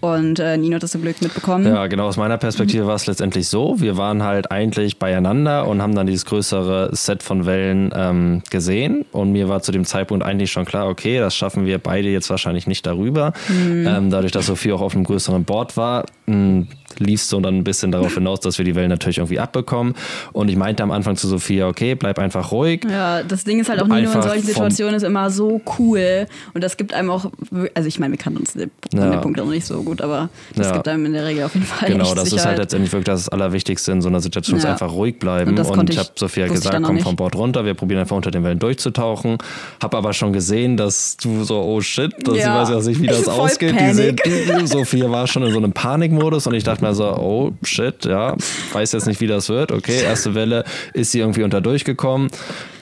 [0.00, 1.66] Und äh, Nino hat das zum Glück mitbekommen.
[1.66, 2.06] Ja, genau.
[2.06, 3.80] Aus meiner Perspektive war es letztendlich so.
[3.80, 9.04] Wir waren halt eigentlich beieinander und haben dann dieses größere Set von Wellen ähm, gesehen.
[9.12, 12.28] Und mir war zu dem Zeitpunkt eigentlich schon klar, okay, das schaffen wir beide jetzt
[12.30, 13.32] wahrscheinlich nicht darüber.
[13.50, 16.04] Ähm, dadurch, dass Sophie auch auf einem größeren Board war.
[16.26, 16.66] Mh,
[17.00, 19.94] lief es so dann ein bisschen darauf hinaus, dass wir die Wellen natürlich irgendwie abbekommen.
[20.32, 22.82] Und ich meinte am Anfang zu Sophia, okay, bleib einfach ruhig.
[22.88, 26.26] Ja, das Ding ist halt auch Nino in solchen Situationen ist immer so cool.
[26.54, 27.30] Und das gibt einem auch,
[27.74, 29.16] also ich meine, wir kannten uns an ja.
[29.18, 30.72] Punkt noch nicht so gut, aber das ja.
[30.74, 31.88] gibt einem in der Regel auf jeden Fall.
[31.88, 32.32] Genau, das Sicherheit.
[32.32, 34.64] ist halt letztendlich wirklich das Allerwichtigste in so einer Situation, ja.
[34.64, 35.58] ist einfach ruhig bleiben.
[35.58, 38.44] Und, und ich, habe Sophia gesagt, komm vom Bord runter, wir probieren einfach unter den
[38.44, 39.38] Wellen durchzutauchen.
[39.82, 42.62] Habe aber schon gesehen, dass du so, oh shit, dass ja.
[42.62, 43.74] ich weiß ja nicht, wie das ausgeht.
[43.74, 48.04] Die, Sophia war schon in so einem Panikmodus und ich dachte mir so, oh shit,
[48.04, 48.36] ja,
[48.72, 49.72] weiß jetzt nicht, wie das wird.
[49.72, 52.30] Okay, erste Welle ist sie irgendwie unter durchgekommen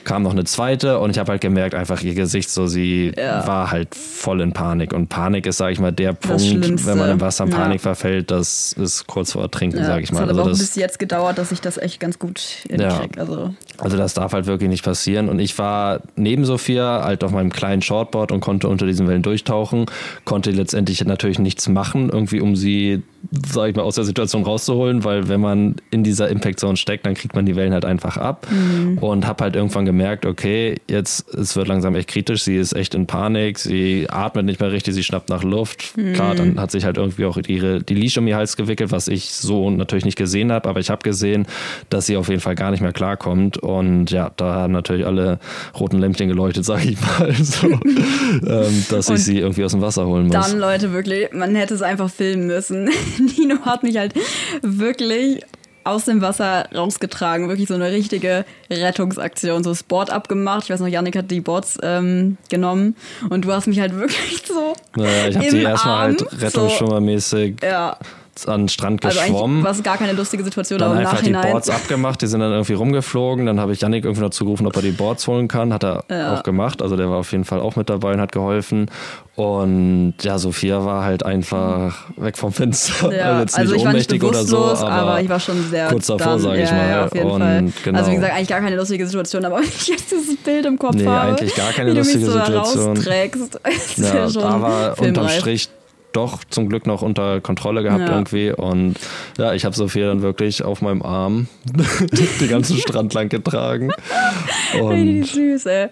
[0.05, 3.45] kam noch eine zweite und ich habe halt gemerkt, einfach ihr Gesicht so, sie ja.
[3.45, 4.93] war halt voll in Panik.
[4.93, 7.83] Und Panik ist, sage ich mal, der Punkt, wenn man im Wasser in Panik ja.
[7.83, 9.85] verfällt, das ist kurz vor Ertrinken, ja.
[9.85, 10.19] sage ich mal.
[10.19, 12.39] Es hat also aber auch bis jetzt gedauert, dass ich das echt ganz gut
[12.69, 13.19] hinkriege.
[13.19, 13.53] Also.
[13.77, 15.27] also das darf halt wirklich nicht passieren.
[15.27, 19.23] Und ich war neben Sophia halt auf meinem kleinen Shortboard und konnte unter diesen Wellen
[19.23, 19.87] durchtauchen,
[20.23, 23.03] konnte letztendlich natürlich nichts machen, irgendwie um sie
[23.47, 27.05] sag ich mal, aus der Situation rauszuholen, weil wenn man in dieser Impact Zone steckt,
[27.05, 28.97] dann kriegt man die Wellen halt einfach ab mhm.
[28.99, 29.94] und habe halt irgendwann gemerkt,
[30.25, 34.59] okay, jetzt es wird langsam echt kritisch, sie ist echt in Panik, sie atmet nicht
[34.59, 35.97] mehr richtig, sie schnappt nach Luft.
[35.97, 36.13] Mhm.
[36.13, 39.07] Klar, dann hat sich halt irgendwie auch ihre die Leash um ihr Hals gewickelt, was
[39.07, 41.47] ich so natürlich nicht gesehen habe, aber ich habe gesehen,
[41.89, 45.39] dass sie auf jeden Fall gar nicht mehr klarkommt und ja, da haben natürlich alle
[45.79, 50.05] roten Lämpchen geleuchtet, sag ich mal, so, ähm, dass ich sie irgendwie aus dem Wasser
[50.05, 50.33] holen muss.
[50.33, 52.89] Dann Leute wirklich, man hätte es einfach filmen müssen.
[53.37, 54.13] Nino hat mich halt
[54.61, 55.41] wirklich
[55.85, 57.47] aus dem Wasser rausgetragen.
[57.47, 59.63] Wirklich so eine richtige Rettungsaktion.
[59.63, 60.63] So das Board abgemacht.
[60.65, 62.95] Ich weiß noch, Janik hat die Boards ähm, genommen.
[63.29, 64.73] Und du hast mich halt wirklich so.
[64.95, 67.97] Naja, ich habe die erstmal halt rettungsschwimmermäßig so, ja
[68.45, 69.65] an den Strand geschwommen.
[69.65, 71.41] Also war gar keine lustige Situation, dann aber im einfach Nachhinein.
[71.43, 73.45] die Boards abgemacht, die sind dann irgendwie rumgeflogen.
[73.45, 75.73] Dann habe ich Yannick irgendwie noch zugerufen, ob er die Boards holen kann.
[75.73, 76.35] Hat er ja.
[76.35, 76.81] auch gemacht.
[76.81, 78.89] Also der war auf jeden Fall auch mit dabei und hat geholfen.
[79.35, 83.13] Und ja, Sophia war halt einfach weg vom Fenster.
[83.13, 85.87] Ja, Jetzt also nicht ich war nicht oder so, aber, aber, ich war schon sehr
[85.89, 86.89] kurz davor, sage ich ja, mal.
[86.89, 87.65] Ja, auf jeden und Fall.
[87.83, 87.99] Genau.
[87.99, 90.79] Also wie gesagt, eigentlich gar keine lustige Situation, aber wenn ich jetzt dieses Bild im
[90.79, 92.95] Kopf nee, habe, eigentlich gar keine wie lustige du mich so Situation.
[92.95, 93.59] rausträgst,
[93.97, 95.67] ja, da war unterm Strich
[96.15, 98.13] doch zum Glück noch unter Kontrolle gehabt ja.
[98.13, 98.51] irgendwie.
[98.51, 98.95] Und
[99.37, 101.47] ja, ich habe Sophia dann wirklich auf meinem Arm
[102.39, 103.91] den ganzen Strand lang getragen.
[104.81, 105.89] Und Wie süß, ey.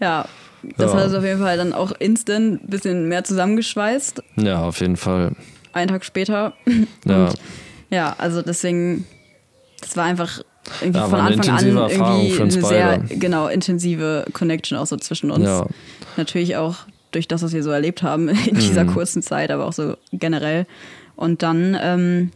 [0.00, 0.26] Ja.
[0.76, 0.98] Das ja.
[0.98, 4.22] hat es auf jeden Fall dann auch instant ein bisschen mehr zusammengeschweißt.
[4.36, 5.32] Ja, auf jeden Fall.
[5.72, 6.54] Einen Tag später.
[7.04, 7.26] Ja.
[7.26, 7.34] Und
[7.90, 9.06] ja, also deswegen,
[9.80, 10.40] das war einfach
[10.80, 15.44] irgendwie ja, von Anfang an irgendwie eine sehr genau intensive Connection auch so zwischen uns.
[15.44, 15.66] Ja.
[16.16, 16.78] Natürlich auch
[17.16, 18.92] durch das, was wir so erlebt haben in dieser mhm.
[18.92, 20.66] kurzen Zeit, aber auch so generell.
[21.16, 22.30] Und dann, ähm,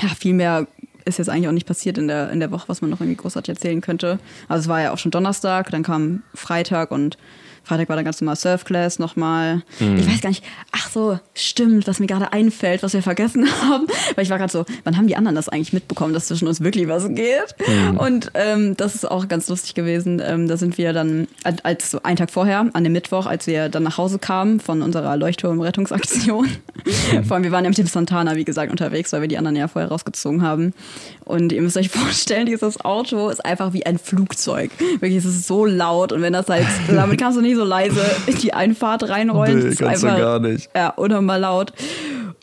[0.00, 0.66] ja, viel mehr
[1.04, 3.16] ist jetzt eigentlich auch nicht passiert in der, in der Woche, was man noch irgendwie
[3.16, 4.18] großartig erzählen könnte.
[4.48, 7.16] Also es war ja auch schon Donnerstag, dann kam Freitag und
[7.62, 9.62] Freitag war dann ganz normal Surfclass nochmal.
[9.78, 9.98] Mhm.
[9.98, 13.86] Ich weiß gar nicht, ach so, stimmt, was mir gerade einfällt, was wir vergessen haben.
[14.14, 16.60] Weil ich war gerade so, wann haben die anderen das eigentlich mitbekommen, dass zwischen uns
[16.60, 17.54] wirklich was geht?
[17.66, 17.98] Mhm.
[17.98, 20.20] Und ähm, das ist auch ganz lustig gewesen.
[20.24, 21.28] Ähm, da sind wir dann,
[21.62, 24.82] als so einen Tag vorher, an dem Mittwoch, als wir dann nach Hause kamen von
[24.82, 26.46] unserer Leuchtturmrettungsaktion.
[26.46, 27.24] Mhm.
[27.24, 29.56] Vor allem, wir waren ja mit dem Santana, wie gesagt, unterwegs, weil wir die anderen
[29.56, 30.72] ja vorher rausgezogen haben.
[31.24, 34.70] Und ihr müsst euch vorstellen, dieses Auto ist einfach wie ein Flugzeug.
[34.78, 38.00] Wirklich, es ist so laut und wenn das halt, damit kannst du nicht so leise
[38.26, 39.58] in die Einfahrt reinrollen.
[39.58, 40.70] Nee, kannst einfach, du gar nicht.
[40.74, 41.72] Ja, unnormal laut.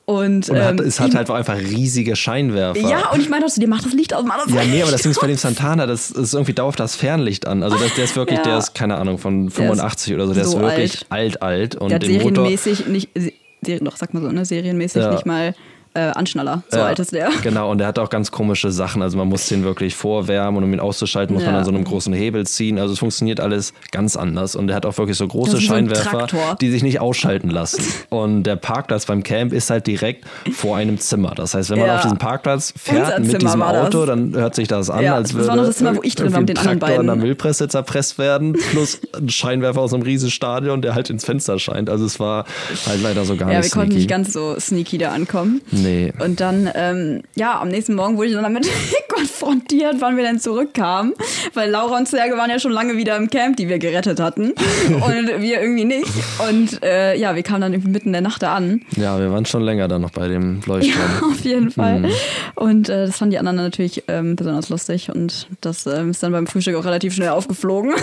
[0.10, 2.80] Und, und hat, ähm, es hat halt einfach riesige Scheinwerfer.
[2.80, 4.24] Ja, und ich meine, dir macht das Licht aus.
[4.24, 6.96] Mann, ja, nee, aber das Ding ist bei dem Santana, das ist irgendwie dauert das
[6.96, 7.62] Fernlicht an.
[7.62, 8.44] Also das, der ist wirklich, ja.
[8.44, 11.42] der ist, keine Ahnung, von 85 oder so, der so ist wirklich alt, alt.
[11.42, 11.76] alt.
[11.76, 15.12] Und der hat serienmäßig Motor, nicht, doch, sag mal so, ne, serienmäßig ja.
[15.12, 15.54] nicht mal
[15.98, 16.62] äh, Anschnaller.
[16.70, 17.30] So ja, alt ist der.
[17.42, 19.02] Genau, und der hat auch ganz komische Sachen.
[19.02, 21.50] Also man muss den wirklich vorwärmen und um ihn auszuschalten, muss ja.
[21.50, 22.78] man an so einem großen Hebel ziehen.
[22.78, 24.56] Also es funktioniert alles ganz anders.
[24.56, 27.84] Und der hat auch wirklich so große Scheinwerfer, so die sich nicht ausschalten lassen.
[28.10, 31.34] und der Parkplatz beim Camp ist halt direkt vor einem Zimmer.
[31.36, 31.96] Das heißt, wenn man ja.
[31.96, 35.48] auf diesen Parkplatz fährt mit diesem Auto, dann hört sich das an, als würde das,
[35.48, 37.00] war noch das Zimmer, wo ich drin war, mit den anderen beiden.
[37.00, 41.26] an der Müllpresse zerpresst werden, plus ein Scheinwerfer aus einem riesen Stadion, der halt ins
[41.26, 41.90] Fenster scheint.
[41.90, 42.46] Also es war
[42.86, 45.62] halt leider so gar ja, nicht Ja, wir konnten nicht ganz so sneaky da ankommen.
[45.72, 45.87] Nee.
[45.88, 46.14] Nee.
[46.20, 48.68] Und dann, ähm, ja, am nächsten Morgen wurde ich dann damit
[49.08, 51.14] konfrontiert, wann wir denn zurückkamen.
[51.54, 54.52] Weil Laura und Serge waren ja schon lange wieder im Camp, die wir gerettet hatten.
[54.90, 56.08] und wir irgendwie nicht.
[56.50, 58.82] Und äh, ja, wir kamen dann irgendwie mitten in der Nacht da an.
[58.98, 61.06] Ja, wir waren schon länger dann noch bei dem Leuchtturm.
[61.22, 62.00] Ja, auf jeden Fall.
[62.00, 62.12] Mhm.
[62.56, 65.10] Und äh, das fanden die anderen natürlich ähm, besonders lustig.
[65.14, 67.94] Und das ähm, ist dann beim Frühstück auch relativ schnell aufgeflogen.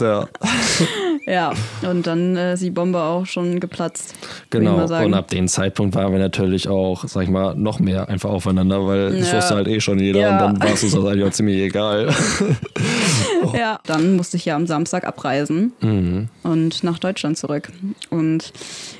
[0.00, 0.28] Ja.
[1.26, 4.14] Ja, und dann äh, ist die Bombe auch schon geplatzt.
[4.50, 8.30] Genau, und ab dem Zeitpunkt waren wir natürlich auch, sag ich mal, noch mehr einfach
[8.30, 9.20] aufeinander, weil Ja.
[9.32, 10.30] wusste halt eh schon jeder Ja.
[10.32, 12.14] und dann war es uns das eigentlich auch ziemlich egal.
[13.56, 16.28] Ja, dann musste ich ja am Samstag abreisen Mhm.
[16.42, 17.70] und nach Deutschland zurück.
[18.10, 18.52] Und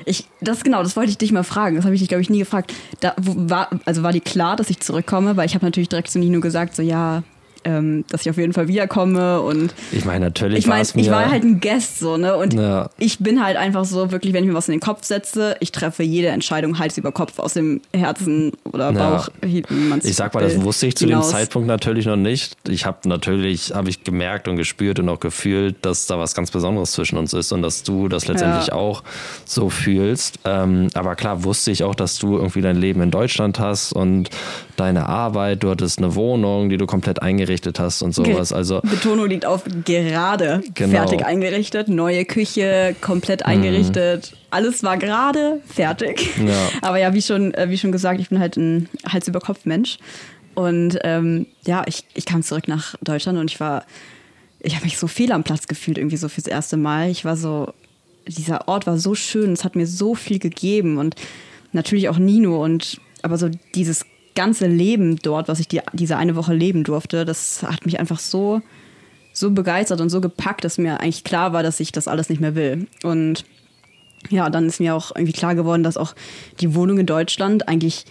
[0.04, 1.76] ich, das genau, das wollte ich dich mal fragen.
[1.76, 2.72] Das habe ich dich, glaube ich, nie gefragt.
[3.00, 5.36] Da, wo, war, also war dir klar, dass ich zurückkomme?
[5.36, 7.22] Weil ich habe natürlich direkt zu Nino gesagt, so ja,
[7.66, 11.02] ähm, dass ich auf jeden Fall wiederkomme und Ich meine, natürlich ich es mir...
[11.02, 12.36] ich war halt ein Guest so, ne?
[12.36, 12.88] Und Ja.
[12.98, 15.72] ich bin halt einfach so, wirklich, wenn ich mir was in den Kopf setze, ich
[15.72, 19.10] treffe jede Entscheidung Hals über Kopf aus dem Herzen oder Ja.
[19.16, 19.28] Bauch.
[19.88, 21.28] man's Ich sag mal, das wusste ich zu hinaus.
[21.28, 22.56] dem Zeitpunkt natürlich noch nicht.
[22.68, 26.50] Ich habe natürlich, habe ich gemerkt und gespürt und auch gefühlt, dass da was ganz
[26.50, 28.74] Besonderes zwischen uns ist und dass du das letztendlich Ja.
[28.74, 29.02] auch
[29.44, 30.38] so fühlst.
[30.44, 34.30] Ähm, aber klar wusste ich auch, dass du irgendwie dein Leben in Deutschland hast und
[34.76, 38.52] deine Arbeit, du hattest eine Wohnung, die du komplett eingerichtet hast und sowas.
[38.52, 40.90] Also Betonung liegt auf gerade Genau.
[40.98, 44.36] fertig eingerichtet, neue Küche komplett eingerichtet.
[44.50, 46.30] Alles war gerade fertig.
[46.38, 46.68] Ja.
[46.82, 49.64] Aber ja, wie schon, äh, wie schon gesagt, ich bin halt ein Hals über Kopf
[49.64, 49.98] Mensch.
[50.54, 53.84] Und ähm, ja, ich, ich kam zurück nach Deutschland und ich war,
[54.60, 57.10] ich habe mich so fehl am Platz gefühlt, irgendwie so fürs erste Mal.
[57.10, 57.72] Ich war so,
[58.26, 61.14] dieser Ort war so schön, es hat mir so viel gegeben und
[61.72, 64.06] natürlich auch Nino und aber so dieses
[64.36, 68.20] ganze Leben dort, was ich die, diese eine Woche leben durfte, das hat mich einfach
[68.20, 68.62] so,
[69.32, 72.40] so begeistert und so gepackt, dass mir eigentlich klar war, dass ich das alles nicht
[72.40, 72.86] mehr will.
[73.02, 73.44] Und
[74.30, 76.14] ja, dann ist mir auch irgendwie klar geworden, dass auch
[76.60, 78.04] die Wohnung in Deutschland eigentlich,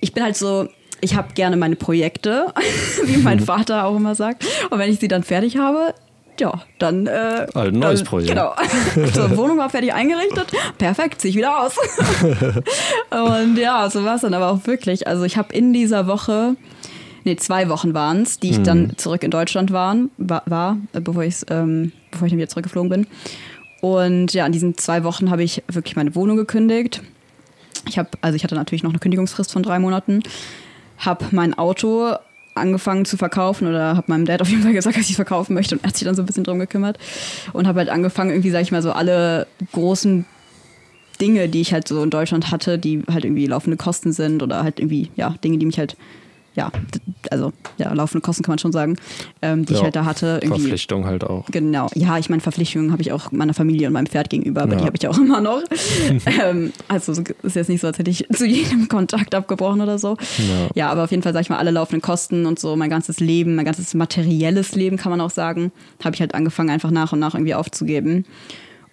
[0.00, 0.68] ich bin halt so,
[1.00, 2.52] ich habe gerne meine Projekte,
[3.04, 4.44] wie mein Vater auch immer sagt.
[4.70, 5.94] Und wenn ich sie dann fertig habe,
[6.40, 7.06] ja, dann.
[7.06, 8.30] Äh, Halt ein neues dann, Projekt.
[8.30, 8.54] Genau.
[9.14, 10.46] So, Wohnung war fertig eingerichtet.
[10.78, 11.76] Perfekt, zieh ich wieder aus.
[13.10, 15.06] Und ja, so war es dann aber auch wirklich.
[15.06, 16.56] Also ich habe in dieser Woche,
[17.24, 21.00] nee, zwei Wochen waren es, die ich dann zurück in Deutschland waren, war, war äh,
[21.00, 23.06] bevor, ich's, ähm, bevor ich dann wieder zurückgeflogen bin.
[23.80, 27.02] Und ja, in diesen zwei Wochen habe ich wirklich meine Wohnung gekündigt.
[27.88, 30.22] Ich habe, also ich hatte natürlich noch eine Kündigungsfrist von drei Monaten,
[30.98, 32.16] habe mein Auto
[32.58, 35.74] angefangen zu verkaufen oder habe meinem Dad auf jeden Fall gesagt, dass ich verkaufen möchte
[35.74, 36.98] und er hat sich dann so ein bisschen drum gekümmert
[37.52, 40.24] und habe halt angefangen, irgendwie, sag ich mal, so alle großen
[41.20, 44.62] Dinge, die ich halt so in Deutschland hatte, die halt irgendwie laufende Kosten sind oder
[44.62, 45.96] halt irgendwie, ja, Dinge, die mich halt,
[46.58, 46.72] ja,
[47.30, 48.96] also, ja, laufende Kosten kann man schon sagen,
[49.42, 50.40] ähm, die ich Ja, halt da hatte.
[50.42, 51.46] Irgendwie, Verpflichtung halt auch.
[51.52, 54.72] Genau, ja, ich meine, Verpflichtungen habe ich auch meiner Familie und meinem Pferd gegenüber, aber
[54.72, 54.78] Ja.
[54.80, 55.62] die habe ich auch immer noch.
[56.44, 59.98] ähm, also es ist jetzt nicht so, als hätte ich zu jedem Kontakt abgebrochen oder
[59.98, 60.16] so.
[60.38, 60.68] Ja.
[60.74, 63.20] Ja, aber auf jeden Fall, sag ich mal, alle laufenden Kosten und so, mein ganzes
[63.20, 65.70] Leben, mein ganzes materielles Leben, kann man auch sagen,
[66.02, 68.24] habe ich halt angefangen, einfach nach und nach irgendwie aufzugeben.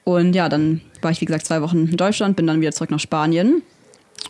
[0.03, 2.91] Und ja, dann war ich, wie gesagt, zwei Wochen in Deutschland, bin dann wieder zurück
[2.91, 3.63] nach Spanien.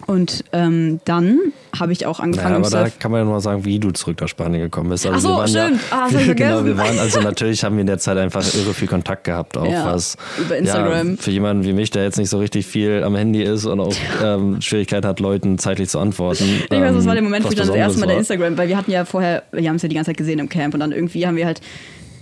[0.08, 1.40] Und ähm, dann
[1.80, 3.92] habe ich auch angefangen, Naja, aber da kann man ja nur mal sagen, wie du
[3.92, 5.06] zurück nach Spanien gekommen bist.
[5.08, 5.82] Also Ach so, wir waren stimmt.
[5.90, 8.44] Ja, Ah, das ich genau, wir waren also natürlich haben wir in der Zeit einfach
[8.54, 11.12] irre viel Kontakt gehabt, auch Ja, was über Instagram.
[11.12, 13.80] Ja, für jemanden wie mich, der jetzt nicht so richtig viel am Handy ist und
[13.80, 16.44] auch ähm, Schwierigkeiten hat, Leuten zeitlich zu antworten.
[16.44, 18.18] Ich weiß, das war der ähm, Moment, wo ich dann das erste Mal der.
[18.18, 20.50] Instagram, weil wir hatten ja vorher, wir haben es ja die ganze Zeit gesehen im
[20.50, 21.62] Camp und dann irgendwie haben wir halt,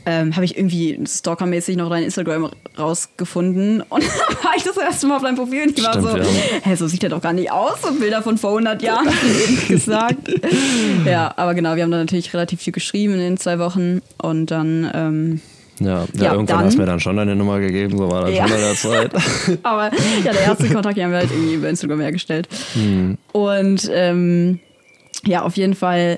[0.05, 5.07] ähm, habe ich irgendwie stalkermäßig noch dein Instagram rausgefunden und dann war ich das erste
[5.07, 6.25] Mal auf deinem Profil und ich war Stimmt, so, haben-
[6.63, 9.67] hä, so sieht er doch gar nicht aus, so Bilder von vor 100 Jahren, eben
[9.67, 10.29] gesagt.
[11.05, 14.47] ja, aber genau, wir haben dann natürlich relativ viel geschrieben in den zwei Wochen und
[14.51, 15.41] dann, ähm,
[15.79, 18.21] Ja, ja, Ja, irgendwann dann- hast du mir dann schon deine Nummer gegeben, so war
[18.25, 18.47] das Ja.
[18.47, 19.11] schon in der Zeit.
[19.63, 19.91] Aber
[20.23, 22.47] ja, der erste Kontakt haben wir halt irgendwie über Instagram hergestellt.
[22.73, 23.17] Hm.
[23.31, 24.59] Und ähm,
[25.25, 26.17] ja, auf jeden Fall,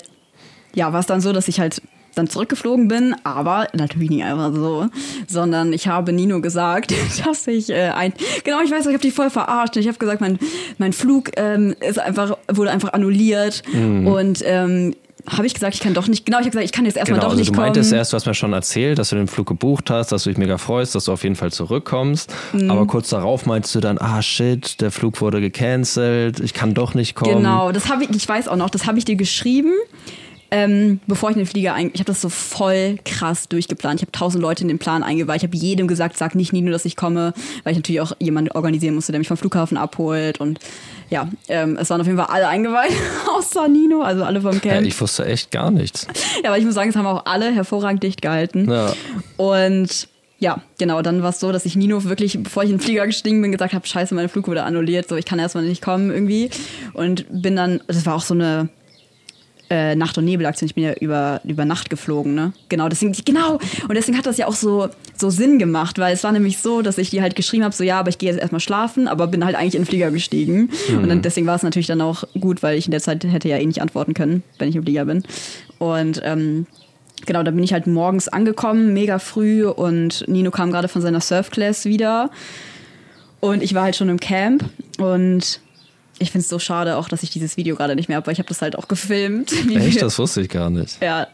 [0.73, 1.81] ja, war es dann so, dass ich halt
[2.15, 4.87] dann zurückgeflogen bin, aber natürlich nicht einfach so,
[5.27, 6.93] sondern ich habe Nino gesagt,
[7.25, 8.13] dass ich äh, ein,
[8.43, 9.77] genau, ich weiß, ich habe die voll verarscht.
[9.77, 10.39] Ich habe gesagt, mein,
[10.77, 14.07] mein Flug ähm, ist einfach, wurde einfach annulliert Mhm.
[14.07, 14.95] und ähm,
[15.27, 17.15] habe ich gesagt, ich kann doch nicht, genau, ich habe gesagt, ich kann jetzt erstmal
[17.19, 17.97] Genau, doch also nicht du meintest kommen.
[17.97, 20.37] erst, du hast mir schon erzählt, dass du den Flug gebucht hast, dass du dich
[20.37, 22.31] mega freust, dass du auf jeden Fall zurückkommst.
[22.53, 22.69] Mhm.
[22.69, 26.93] Aber kurz darauf meinst du dann, ah shit, der Flug wurde gecancelt, ich kann doch
[26.93, 27.37] nicht kommen.
[27.37, 29.73] Genau, das habe ich, ich weiß auch noch, das habe ich dir geschrieben,
[30.55, 33.99] ähm, bevor ich in den Flieger ein, ich habe das so voll krass durchgeplant.
[33.99, 35.37] Ich habe tausend Leute in den Plan eingeweiht.
[35.37, 37.33] Ich habe jedem gesagt, sag nicht Nino, dass ich komme,
[37.65, 40.59] weil ich natürlich auch jemanden organisieren musste, der mich vom Flughafen abholt und
[41.09, 42.93] ja, ähm, es waren auf jeden Fall alle eingeweiht,
[43.37, 44.87] außer Nino, also alle vom Ja, Camp.
[44.87, 46.07] ich wusste echt gar nichts.
[46.41, 48.71] Ja, aber ich muss sagen, es haben auch alle hervorragend dicht gehalten.
[48.71, 48.93] Ja.
[49.37, 50.07] Und
[50.39, 53.05] ja, genau, dann war es so, dass ich Nino wirklich, bevor ich in den Flieger
[53.05, 56.11] gestiegen bin, gesagt habe, scheiße, mein Flug wurde annulliert, so ich kann erstmal nicht kommen
[56.11, 56.49] irgendwie.
[56.93, 58.69] Und bin dann, das war auch so eine
[59.69, 62.53] äh, Nacht- und Nebelaktion, ich bin ja über, über Nacht geflogen, ne?
[62.69, 63.53] Genau, deswegen, genau,
[63.87, 66.81] und deswegen hat das ja auch so, so Sinn gemacht, weil es war nämlich so,
[66.81, 69.27] dass ich die halt geschrieben habe, so ja, aber ich gehe jetzt erstmal schlafen, aber
[69.27, 70.69] bin halt eigentlich in den Flieger gestiegen.
[70.89, 73.49] Und dann, deswegen war es natürlich dann auch gut, weil ich in der Zeit hätte
[73.49, 75.23] ja eh nicht antworten können, wenn ich im Flieger bin.
[75.79, 76.67] Und ähm,
[77.25, 81.21] genau, da bin ich halt morgens angekommen, mega früh und Nino kam gerade von seiner
[81.21, 82.29] Surfclass wieder
[83.39, 84.65] und ich war halt schon im Camp
[84.97, 85.59] und
[86.17, 88.33] ich finde es so schade auch, dass ich dieses Video gerade nicht mehr habe, weil
[88.33, 89.51] ich habe das halt auch gefilmt.
[89.75, 90.01] Echt?
[90.01, 91.01] Das wusste ich gar nicht.
[91.01, 91.27] Ja,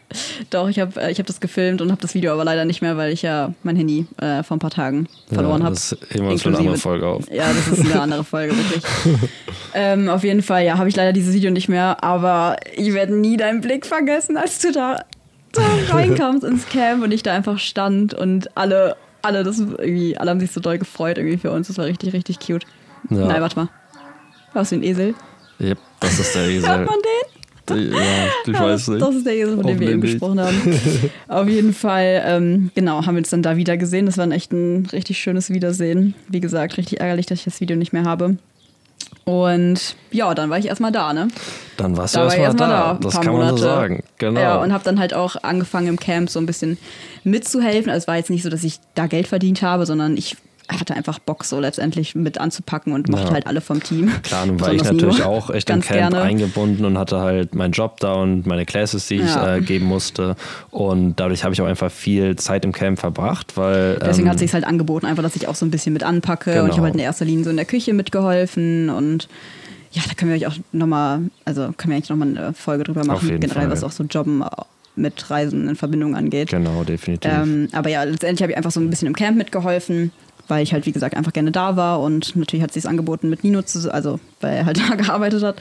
[0.49, 2.97] doch, ich habe ich hab das gefilmt und habe das Video aber leider nicht mehr,
[2.97, 5.75] weil ich ja mein Handy äh, vor ein paar Tagen verloren ja, habe.
[5.75, 7.31] Das heben wir uns für eine andere Folge auf.
[7.31, 8.83] Ja, das ist eine andere Folge, wirklich.
[9.75, 13.13] ähm, auf jeden Fall, ja, habe ich leider dieses Video nicht mehr, aber ich werde
[13.15, 15.05] nie deinen Blick vergessen, als du da,
[15.51, 20.31] da reinkamst ins Camp und ich da einfach stand und alle, alle, das irgendwie, alle
[20.31, 21.67] haben sich so doll gefreut irgendwie für uns.
[21.67, 22.65] Das war richtig, richtig cute.
[23.11, 23.27] Ja.
[23.27, 23.69] Nein, warte mal.
[24.53, 25.13] Was für ein Esel?
[25.59, 26.69] Yep, das ist der Esel.
[26.69, 27.93] Hört man den?
[27.93, 27.99] Ja,
[28.47, 29.01] ich weiß nicht.
[29.01, 30.79] Das ist der Esel, von dem wir eben gesprochen haben.
[31.29, 34.07] Auf jeden Fall, ähm, genau, haben wir uns dann da wieder gesehen.
[34.07, 36.13] Das war ein echt ein richtig schönes Wiedersehen.
[36.27, 38.37] Wie gesagt, richtig ärgerlich, dass ich das Video nicht mehr habe.
[39.23, 41.27] Und ja, dann war ich erstmal da, ne?
[41.77, 42.93] Dann warst du Da war ich erstmal erstmal da.
[42.93, 43.61] da, Das kann man so Monate.
[43.61, 44.03] sagen.
[44.17, 44.39] Genau.
[44.39, 46.77] Ja, und habe dann halt auch angefangen im Camp so ein bisschen
[47.23, 47.89] mitzuhelfen.
[47.91, 50.35] Also es war jetzt nicht so, dass ich da Geld verdient habe, sondern ich
[50.69, 53.33] hatte einfach Bock so letztendlich mit anzupacken und mochte Ja.
[53.33, 54.11] halt alle vom Team.
[54.23, 56.21] Klar, nun war ich natürlich auch echt im Camp gerne.
[56.21, 59.57] eingebunden und hatte halt meinen Job da und meine Classes, die ich Ja.
[59.57, 60.35] äh, geben musste.
[60.69, 63.97] Und dadurch habe ich auch einfach viel Zeit im Camp verbracht, weil.
[63.99, 66.51] Deswegen ähm, hat sich halt angeboten, einfach, dass ich auch so ein bisschen mit anpacke.
[66.51, 66.75] Und ich Genau.
[66.77, 69.27] habe halt in erster Linie so in der Küche mitgeholfen und
[69.93, 73.03] ja, da können wir euch auch nochmal, also können wir eigentlich nochmal eine Folge drüber
[73.03, 73.71] machen, generell, Fall.
[73.71, 74.41] was auch so Jobben
[74.95, 76.49] mit Reisen in Verbindung angeht.
[76.49, 77.29] Genau, definitiv.
[77.29, 80.11] Ähm, aber ja, letztendlich habe ich einfach so ein bisschen im Camp mitgeholfen,
[80.47, 83.43] weil ich halt, wie gesagt, einfach gerne da war und natürlich hat sich angeboten mit
[83.43, 85.55] Nino zu, also weil er halt da gearbeitet hat.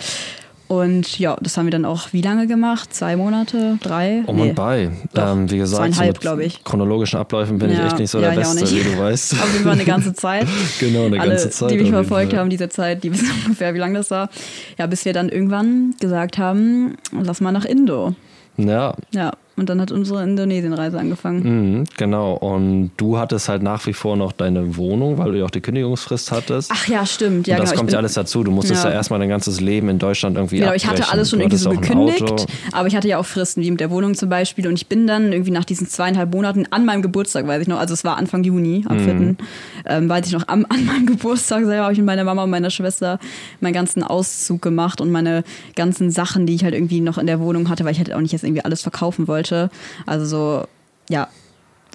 [0.68, 2.94] Und ja, das haben wir dann auch wie lange gemacht?
[2.94, 3.76] Zwei Monate?
[3.82, 4.22] Drei?
[4.26, 4.50] Um Nee.
[4.50, 4.90] und bei.
[5.14, 6.62] Doch, Ähm, wie gesagt, so mit ich.
[6.62, 9.32] chronologischen Abläufen bin ich Ja, echt nicht so ja, der ich Beste, wie du weißt.
[9.32, 10.46] Auf jeden Fall eine ganze Zeit.
[10.78, 13.78] Genau, eine Alle, ganze Zeit die mich verfolgt haben, diese Zeit, die wissen ungefähr, wie
[13.78, 14.30] lange das war.
[14.78, 18.14] Ja, bis wir dann irgendwann gesagt haben, lass mal nach Indo.
[18.56, 21.78] Ja, Ja, und dann hat unsere Indonesien-Reise angefangen.
[21.78, 22.34] mhm, genau.
[22.34, 25.60] Und du hattest halt nach wie vor noch deine Wohnung, weil du ja auch die
[25.60, 26.70] Kündigungsfrist hattest.
[26.74, 27.46] Ach ja, stimmt.
[27.46, 28.42] Ja, und das genau, kommt ja alles dazu.
[28.42, 28.96] Du musstest ja, Ja.
[28.96, 31.12] erstmal dein ganzes Leben in Deutschland irgendwie Genau, ich hatte abbrechen.
[31.12, 34.14] alles schon irgendwie so gekündigt, aber ich hatte ja auch Fristen, wie mit der Wohnung
[34.14, 34.66] zum Beispiel.
[34.66, 37.78] Und ich bin dann irgendwie nach diesen zweieinhalb Monaten an meinem Geburtstag, weiß ich noch,
[37.78, 39.36] also es war Anfang Juni, am 4.,
[39.86, 42.50] ähm, weiß ich noch, am, an meinem Geburtstag selber habe ich mit meiner Mama und
[42.50, 43.18] meiner Schwester
[43.60, 45.44] meinen ganzen Auszug gemacht und meine
[45.76, 48.20] ganzen Sachen, die ich halt irgendwie noch in der Wohnung hatte, weil ich halt auch
[48.20, 49.49] nicht jetzt irgendwie alles verkaufen wollte.
[50.06, 50.66] Also so,
[51.08, 51.28] ja,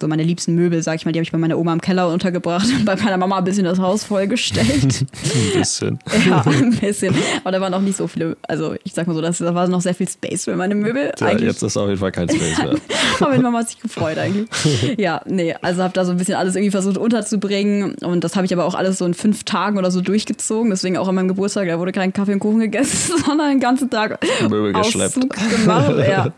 [0.00, 2.08] so meine liebsten Möbel, sag ich mal, die habe ich bei meiner Oma im Keller
[2.08, 4.66] untergebracht und bei meiner Mama ein bisschen das Haus vollgestellt.
[5.24, 5.98] Ein bisschen.
[6.26, 7.14] Ja, ein bisschen.
[7.42, 9.68] Aber da waren auch nicht so viele, also ich sag mal so, das, da war
[9.68, 11.12] noch sehr viel Space für meine Möbel.
[11.18, 11.48] Ja, eigentlich.
[11.48, 12.74] jetzt ist auf jeden Fall kein Space mehr.
[13.20, 14.48] Aber meine Mama hat sich gefreut eigentlich.
[14.98, 17.94] Ja, nee, also habe da so ein bisschen alles irgendwie versucht unterzubringen.
[17.96, 20.70] Und das habe ich aber auch alles so in fünf Tagen oder so durchgezogen.
[20.70, 23.90] Deswegen auch an meinem Geburtstag, da wurde kein Kaffee und Kuchen gegessen, sondern den ganzen
[23.90, 25.16] Tag Möbel geschleppt.
[25.16, 25.94] Auszug gemacht.
[26.08, 26.32] Ja.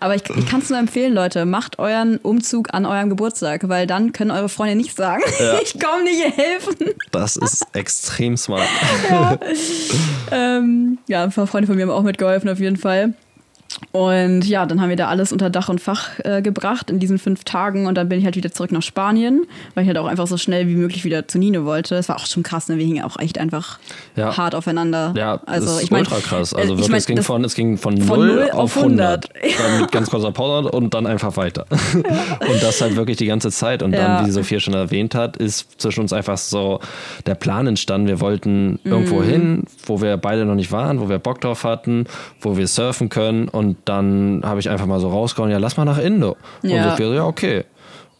[0.00, 3.86] Aber ich, ich kann es nur empfehlen, Leute, macht euren Umzug an eurem Geburtstag, weil
[3.86, 5.22] dann können eure Freunde nicht sagen,
[5.62, 6.94] ich komme nicht helfen.
[7.10, 8.68] Das ist extrem smart.
[10.30, 13.14] Ähm, ja, ein paar Freunde von mir haben auch mitgeholfen, auf jeden Fall.
[13.90, 17.18] Und ja, dann haben wir da alles unter Dach und Fach äh, gebracht in diesen
[17.18, 20.06] fünf Tagen und dann bin ich halt wieder zurück nach Spanien, weil ich halt auch
[20.06, 21.96] einfach so schnell wie möglich wieder zu Nino wollte.
[21.96, 22.76] Es war auch schon krass, ne?
[22.78, 23.78] wir hingen auch echt einfach
[24.16, 24.36] Ja.
[24.36, 25.12] hart aufeinander.
[25.16, 26.52] Ja, also das ist ich mein, ultra krass.
[26.52, 28.58] äh, Also ich wirklich, mein, es, ging von, es ging von, von 0 0 auf
[28.60, 29.30] auf 100.
[29.42, 29.58] 100.
[29.58, 31.66] Dann mit ganz kurzer Pause und dann einfach weiter.
[31.94, 33.82] Und das halt wirklich die ganze Zeit.
[33.82, 34.18] Und Ja.
[34.18, 36.80] dann, wie Sophia schon erwähnt hat, ist zwischen uns einfach so
[37.26, 38.06] der Plan entstanden.
[38.08, 39.24] Wir wollten irgendwo Mhm.
[39.28, 42.06] hin, wo wir beide noch nicht waren, wo wir Bock drauf hatten,
[42.40, 43.48] wo wir surfen können.
[43.54, 46.36] Und dann habe ich einfach mal so rausgehauen, ja, lass mal nach Indo.
[46.62, 46.90] Und Ja.
[46.90, 47.64] Sophia so, ja, okay.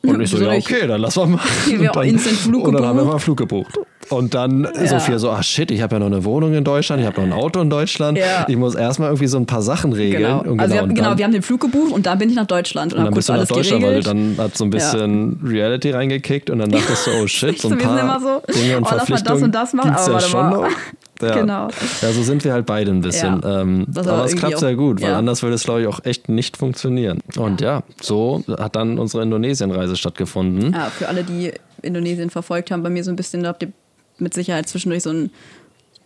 [0.06, 1.48] Und ich so, ja, okay, dann lass mal machen.
[1.66, 3.78] Wir Und dann, instant Flug und dann haben wir mal einen Flug gebucht.
[4.10, 7.06] Und dann Sophia so, ah shit, ich habe ja noch eine Wohnung in Deutschland, ich
[7.06, 8.18] habe noch ein Auto in Deutschland.
[8.18, 8.44] Ja.
[8.46, 10.22] Ich muss erstmal irgendwie so ein paar Sachen regeln.
[10.22, 10.52] Genau.
[10.52, 12.36] Und also wir, haben- und genau, wir haben den Flug gebucht und dann bin ich
[12.36, 14.06] nach Deutschland und, und dann bist du nach alles Deutschland, geregelt.
[14.06, 17.58] weil du dann hat so ein bisschen Reality reingekickt und dann dachtest du, oh shit,
[17.60, 20.04] so ein paar immer so, Dinge und oh, mal das Verpflichtungen und das machen, gibt's
[20.04, 20.68] aber ja schon noch.
[21.22, 21.34] Ja.
[21.40, 21.68] Genau.
[22.02, 23.40] Ja, so sind wir halt beide ein bisschen.
[23.42, 23.60] Ja.
[23.62, 25.18] Ähm, Das aber es klappt sehr gut, weil ja.
[25.18, 27.20] anders würde es, glaube ich, auch echt nicht funktionieren.
[27.36, 30.72] Und ja, so hat dann unsere Indonesien-Reise stattgefunden.
[30.72, 31.52] Ja, für alle, die
[31.82, 33.72] Indonesien verfolgt haben, bei mir so ein bisschen, da habt ihr
[34.18, 35.30] mit Sicherheit zwischendurch so einen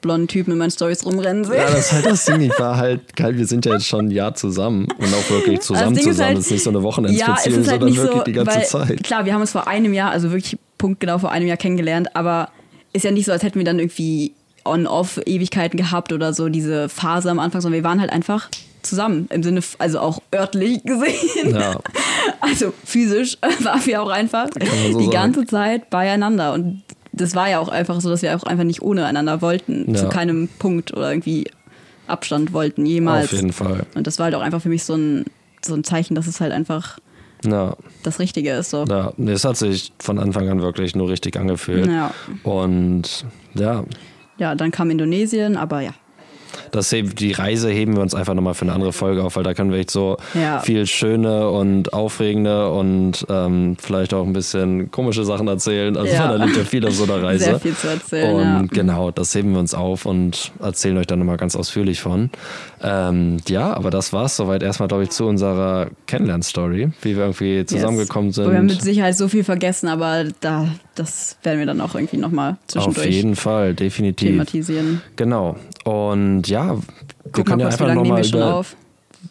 [0.00, 1.56] blonden Typen in meinen Stories rumrennen sehen.
[1.56, 2.40] Ja, das ist halt das Ding.
[2.42, 5.60] Ich war halt, geil, wir sind ja jetzt schon ein Jahr zusammen und auch wirklich
[5.60, 6.28] zusammen Das Ding ist zusammen.
[6.28, 8.24] halt- es ist nicht so eine Wochenendsbeziehung, ja, es ist halt sondern nicht wirklich so,
[8.24, 9.02] die ganze weil, Zeit.
[9.02, 12.50] Klar, wir haben uns vor einem Jahr, also wirklich punktgenau vor einem Jahr kennengelernt, aber
[12.92, 14.34] ist ja nicht so, als hätten wir dann irgendwie
[14.68, 18.48] on-off Ewigkeiten gehabt oder so diese Phase am Anfang, sondern wir waren halt einfach
[18.82, 21.54] zusammen im Sinne, also auch örtlich gesehen.
[21.54, 21.78] Ja.
[22.40, 25.10] Also physisch waren wir auch einfach so die sagen.
[25.10, 28.80] ganze Zeit beieinander und das war ja auch einfach so, dass wir auch einfach nicht
[28.82, 29.96] ohne einander wollten, Ja.
[30.02, 31.50] zu keinem Punkt oder irgendwie
[32.06, 33.26] Abstand wollten, jemals.
[33.26, 33.84] Auf jeden Fall.
[33.94, 35.24] Und das war halt auch einfach für mich so ein,
[35.64, 36.98] so ein Zeichen, dass es halt einfach
[37.44, 37.76] Ja.
[38.04, 38.70] das Richtige ist.
[38.70, 38.84] So.
[38.84, 41.86] Ja, es hat sich von Anfang an wirklich nur richtig angefühlt.
[41.88, 42.12] Ja.
[42.44, 43.84] Und ja,
[44.38, 45.90] ja, dann kam Indonesien, aber ja.
[46.72, 49.54] das, die Reise heben wir uns einfach nochmal für eine andere Folge auf, weil da
[49.54, 50.60] können wir echt so Ja.
[50.60, 55.96] viel schöne und aufregende und ähm, vielleicht auch ein bisschen komische Sachen erzählen.
[55.96, 56.28] Also Ja.
[56.36, 57.44] da liegt ja viel auf so einer Reise.
[57.44, 58.82] Sehr viel zu erzählen, Und ja.
[58.82, 62.30] genau, das heben wir uns auf und erzählen euch dann nochmal ganz ausführlich von.
[62.82, 67.64] Ähm, ja, aber das war's soweit erstmal, glaube ich, zu unserer Kennenlern-Story, wie wir irgendwie
[67.66, 68.38] zusammengekommen Yes.
[68.38, 68.82] Wir haben mit sind.
[68.82, 73.06] Sicherheit so viel vergessen, aber da, das werden wir dann auch irgendwie nochmal Auf zwischendurch
[73.08, 74.28] jeden Fall, definitiv.
[74.30, 75.00] thematisieren.
[75.16, 75.56] Genau.
[75.84, 76.82] Und ja, wir
[77.32, 78.76] Guck können mal, ja wie einfach lange nochmal schon über auf?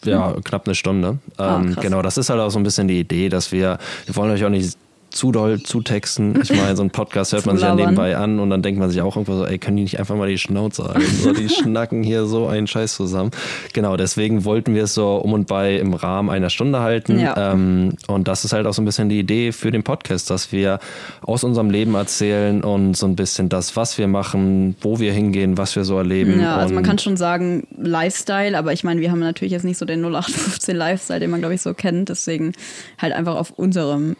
[0.03, 1.19] ja, knapp eine Stunde.
[1.37, 4.15] Ah, ähm, genau, das ist halt auch so ein bisschen die Idee, dass wir, wir
[4.15, 4.77] wollen euch auch nicht
[5.09, 6.39] zu doll zutexten.
[6.41, 8.89] Ich meine, so ein Podcast hört man sich ja nebenbei an und dann denkt man
[8.89, 11.15] sich auch irgendwo so, ey, können die nicht einfach mal die Schnauze halten?
[11.21, 13.31] So, die schnacken hier so einen Scheiß zusammen.
[13.73, 17.19] Genau, deswegen wollten wir es so um und bei im Rahmen einer Stunde halten.
[17.19, 17.53] Ja.
[17.53, 20.51] Ähm, und das ist halt auch so ein bisschen die Idee für den Podcast, dass
[20.51, 20.79] wir
[21.21, 25.57] aus unserem Leben erzählen und so ein bisschen das, was wir machen, wo wir hingehen,
[25.57, 26.39] was wir so erleben.
[26.39, 29.77] Ja, also man kann schon sagen Lifestyle, aber ich meine, wir haben natürlich jetzt nicht
[29.77, 32.09] so den 0815 Lifestyle, den man, glaube ich, so kennt.
[32.09, 32.53] Deswegen
[32.97, 34.15] halt einfach auf unserem,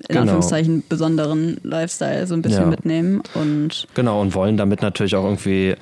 [0.00, 0.20] in Genau.
[0.22, 2.68] Anführungszeichen, besonderen Lifestyle so ein bisschen Ja.
[2.68, 3.22] mitnehmen.
[3.34, 5.74] Und Genau, und wollen damit natürlich auch irgendwie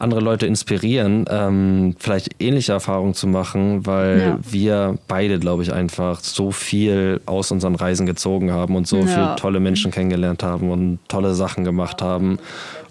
[0.00, 4.38] andere Leute inspirieren, ähm, vielleicht ähnliche Erfahrungen zu machen, weil Ja.
[4.42, 9.06] wir beide, glaube ich, einfach so viel aus unseren Reisen gezogen haben und so Ja.
[9.06, 12.38] viele tolle Menschen kennengelernt haben und tolle Sachen gemacht haben.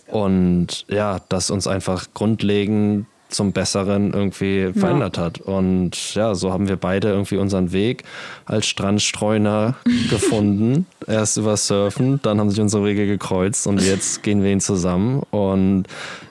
[0.08, 5.40] Und ja, das uns einfach grundlegend zum Besseren irgendwie verändert hat.
[5.42, 8.04] Und ja, so haben wir beide irgendwie unseren Weg
[8.46, 9.76] als Strandstreuner
[10.10, 10.86] gefunden.
[11.08, 15.22] Erst über Surfen, dann haben sich unsere Wege gekreuzt und jetzt gehen wir ihn zusammen.
[15.32, 15.84] Und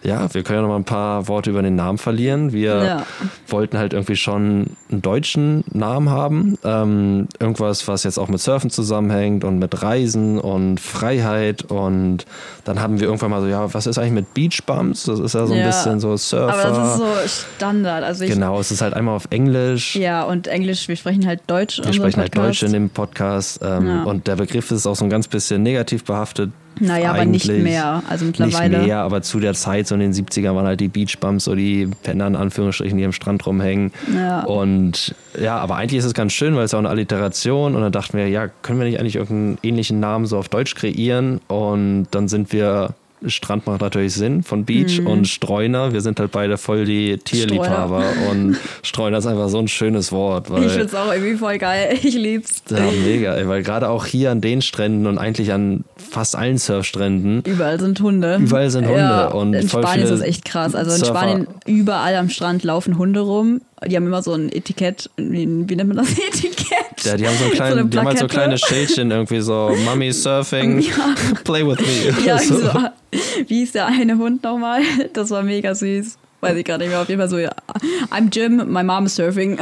[0.03, 2.53] ja, wir können ja noch mal ein paar Worte über den Namen verlieren.
[2.53, 3.07] Wir Ja.
[3.49, 6.59] wollten halt irgendwie schon einen deutschen Namen haben.
[6.65, 11.65] Ähm, irgendwas, was jetzt auch mit Surfen zusammenhängt und mit Reisen und Freiheit.
[11.71, 12.25] Und
[12.65, 15.05] dann haben wir irgendwann mal so, ja, was ist eigentlich mit Beach Bumps?
[15.05, 15.67] Das ist ja so ein Ja.
[15.67, 16.53] bisschen so Surfer.
[16.93, 18.05] Ist so Standard.
[18.05, 19.97] Also ich, Genau, es ist halt einmal auf Englisch.
[19.97, 21.80] Ja, und Englisch, wir sprechen halt Deutsch.
[21.82, 22.36] Wir sprechen halt.
[22.36, 23.61] Deutsch in dem Podcast.
[23.62, 24.03] Ähm, Ja.
[24.05, 26.51] Und der Begriff ist auch so ein ganz bisschen negativ behaftet.
[26.80, 28.03] Naja, aber nicht mehr.
[28.09, 28.78] Also mittlerweile.
[28.78, 31.55] Nicht mehr, aber zu der Zeit, so in den 70ern, waren halt die Beachbumps, so
[31.55, 33.93] die Penner in Anführungsstrichen, die am Strand rumhängen.
[34.14, 34.40] Ja.
[34.45, 37.76] Und ja, aber eigentlich ist es ganz schön, weil es ja auch eine Alliteration.
[37.76, 40.74] Und dann dachten wir, ja, können wir nicht eigentlich irgendeinen ähnlichen Namen so auf Deutsch
[40.74, 41.40] kreieren?
[41.49, 42.95] Und dann sind wir.
[43.27, 45.07] Strand macht natürlich Sinn von Beach Mhm.
[45.07, 45.93] und Streuner.
[45.93, 50.49] Wir sind halt beide voll die Tierliebhaber und Streuner ist einfach so ein schönes Wort.
[50.64, 51.97] Ich find's auch irgendwie voll geil.
[52.03, 52.62] Ich lieb's.
[52.70, 56.59] ja, mega, ey, weil gerade auch hier an den Stränden und eigentlich an fast allen
[56.59, 58.37] Surfstränden Überall sind Hunde.
[58.41, 60.75] Überall sind Hunde Ja, und in Spanien ist das echt krass.
[60.75, 61.12] Also in Surfer.
[61.18, 63.61] Spanien überall am Strand laufen Hunde rum.
[63.87, 65.11] Die haben immer so ein Etikett.
[65.16, 67.05] Wie, wie nennt man das Etikett?
[67.05, 69.74] ja, die haben so, ein klein, eine die haben halt so kleine Schildchen irgendwie so
[69.85, 70.85] Mummy surfing,
[71.45, 72.24] play with me.
[72.24, 72.61] Ja, so.
[72.61, 72.70] so.
[73.47, 74.83] wie hieß der eine Hund nochmal?
[75.12, 76.18] Das war mega süß.
[76.45, 77.01] Weiß ich gerade nicht mehr.
[77.01, 77.53] Auf jeden Fall so, ja,
[78.11, 79.57] I'm Jim, my mom is surfing.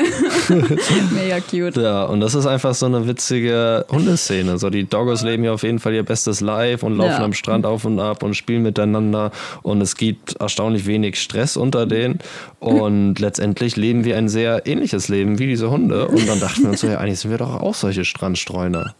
[1.12, 1.76] mega cute.
[1.76, 4.58] Ja, und das ist einfach so eine witzige Hundeszene.
[4.58, 7.22] So, die Doggos leben hier auf jeden Fall ihr bestes Life und laufen Ja.
[7.24, 9.30] am Strand auf und ab und spielen miteinander.
[9.62, 12.18] Und es gibt erstaunlich wenig Stress unter denen.
[12.60, 16.08] Und letztendlich leben wir ein sehr ähnliches Leben wie diese Hunde.
[16.08, 18.94] Und dann dachten wir uns so, ja, eigentlich sind wir doch auch solche Strandstreuner.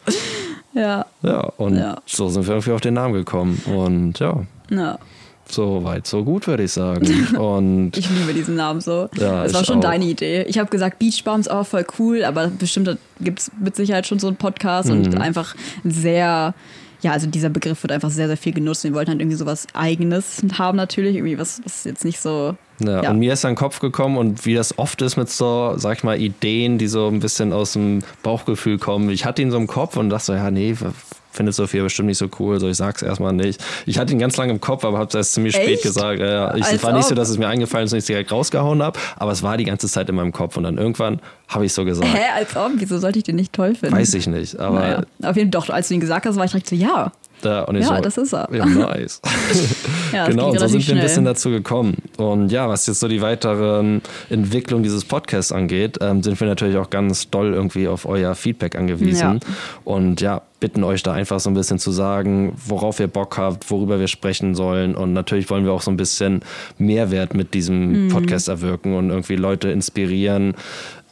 [0.75, 1.97] Ja, Ja, und Ja.
[2.05, 3.63] so sind wir irgendwie auf den Namen gekommen.
[3.75, 4.37] Und ja,
[4.71, 4.99] ja.
[5.53, 7.07] So weit, so gut, würde ich sagen.
[7.37, 9.09] Und Ich liebe diesen Namen so.
[9.17, 9.83] Ja, das war schon auch.
[9.83, 10.43] deine Idee.
[10.45, 14.19] Ich habe gesagt, Beach Bums, oh, voll cool, aber bestimmt gibt es mit Sicherheit schon
[14.19, 14.95] so einen Podcast Mhm.
[15.07, 16.55] und einfach sehr,
[17.03, 18.85] ja, also dieser Begriff wird einfach sehr, sehr viel genutzt.
[18.85, 22.57] Wir wollten halt irgendwie sowas Eigenes haben natürlich, irgendwie was, was jetzt nicht so.
[22.83, 23.11] Ja, Ja.
[23.11, 25.99] und mir ist an den Kopf gekommen und wie das oft ist mit so, sag
[25.99, 29.11] ich mal, Ideen, die so ein bisschen aus dem Bauchgefühl kommen.
[29.11, 30.75] Ich hatte ihn so im Kopf und dachte so, ja, nee,
[31.31, 33.63] findet Sophia bestimmt nicht so cool, so ich sag's erstmal nicht.
[33.87, 35.83] Ich hatte ihn ganz lange im Kopf, aber hab's erst ziemlich spät Echt?
[35.83, 36.21] gesagt.
[36.21, 36.55] Ja.
[36.55, 37.17] Ich, es Als war nicht so, ob.
[37.17, 39.65] dass es mir eingefallen ist und ich es direkt rausgehauen habe, aber es war die
[39.65, 42.13] ganze Zeit in meinem Kopf und dann irgendwann habe ich so gesagt.
[42.13, 42.73] Hä, als ob?
[42.77, 43.97] Wieso sollte ich den nicht toll finden?
[43.97, 45.03] Weiß ich nicht, aber Naja.
[45.23, 47.13] Auf jeden Fall, doch, als du ihn gesagt hast, war ich direkt so, ja.
[47.45, 48.49] Da Ja, so, das ist er.
[48.53, 49.21] Ja, nice.
[50.13, 51.97] Ja, genau, und so sind wir ein bisschen dazu gekommen.
[52.17, 56.77] Und ja, was jetzt so die weiteren Entwicklung dieses Podcasts angeht, ähm, sind wir natürlich
[56.79, 59.35] auch ganz doll irgendwie auf euer Feedback angewiesen.
[59.35, 59.55] Ja.
[59.85, 63.71] Und ja, bitten euch da einfach so ein bisschen zu sagen, worauf ihr Bock habt,
[63.71, 64.95] worüber wir sprechen sollen.
[64.97, 66.41] Und natürlich wollen wir auch so ein bisschen
[66.79, 68.09] Mehrwert mit diesem Mhm.
[68.09, 70.55] Podcast erwirken und irgendwie Leute inspirieren,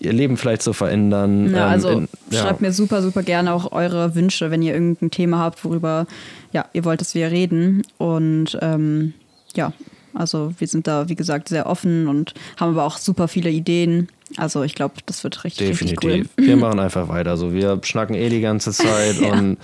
[0.01, 1.51] ihr Leben vielleicht zu verändern.
[1.53, 2.43] Ja, Ähm, also in- ja.
[2.43, 6.07] schreibt mir super, super gerne auch eure Wünsche, wenn ihr irgendein Thema habt, worüber
[6.53, 7.83] ja, ihr wollt, dass wir reden.
[7.99, 9.15] Und ähm,
[9.55, 9.73] ja,
[10.15, 14.09] Also wir sind da, wie gesagt, sehr offen und haben aber auch super viele Ideen.
[14.37, 16.03] Also ich glaube, das wird richtig, Definitiv.
[16.11, 16.45] richtig cool.
[16.47, 17.37] Wir machen einfach weiter.
[17.37, 19.59] So, wir schnacken eh die ganze Zeit und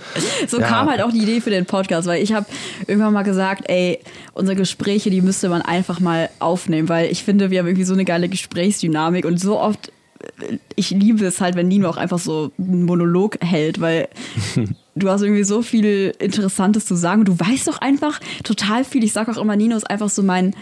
[0.47, 0.67] So Ja.
[0.67, 2.45] kam halt auch die Idee für den Podcast, weil ich habe
[2.87, 3.99] irgendwann mal gesagt, ey,
[4.33, 7.93] unsere Gespräche, die müsste man einfach mal aufnehmen, weil ich finde, wir haben irgendwie so
[7.93, 9.91] eine geile Gesprächsdynamik und so oft,
[10.75, 14.07] ich liebe es halt, wenn Nino auch einfach so einen Monolog hält, weil
[14.95, 19.03] du hast irgendwie so viel Interessantes zu sagen und du weißt doch einfach total viel.
[19.03, 20.55] Ich sag auch immer, Nino ist einfach so mein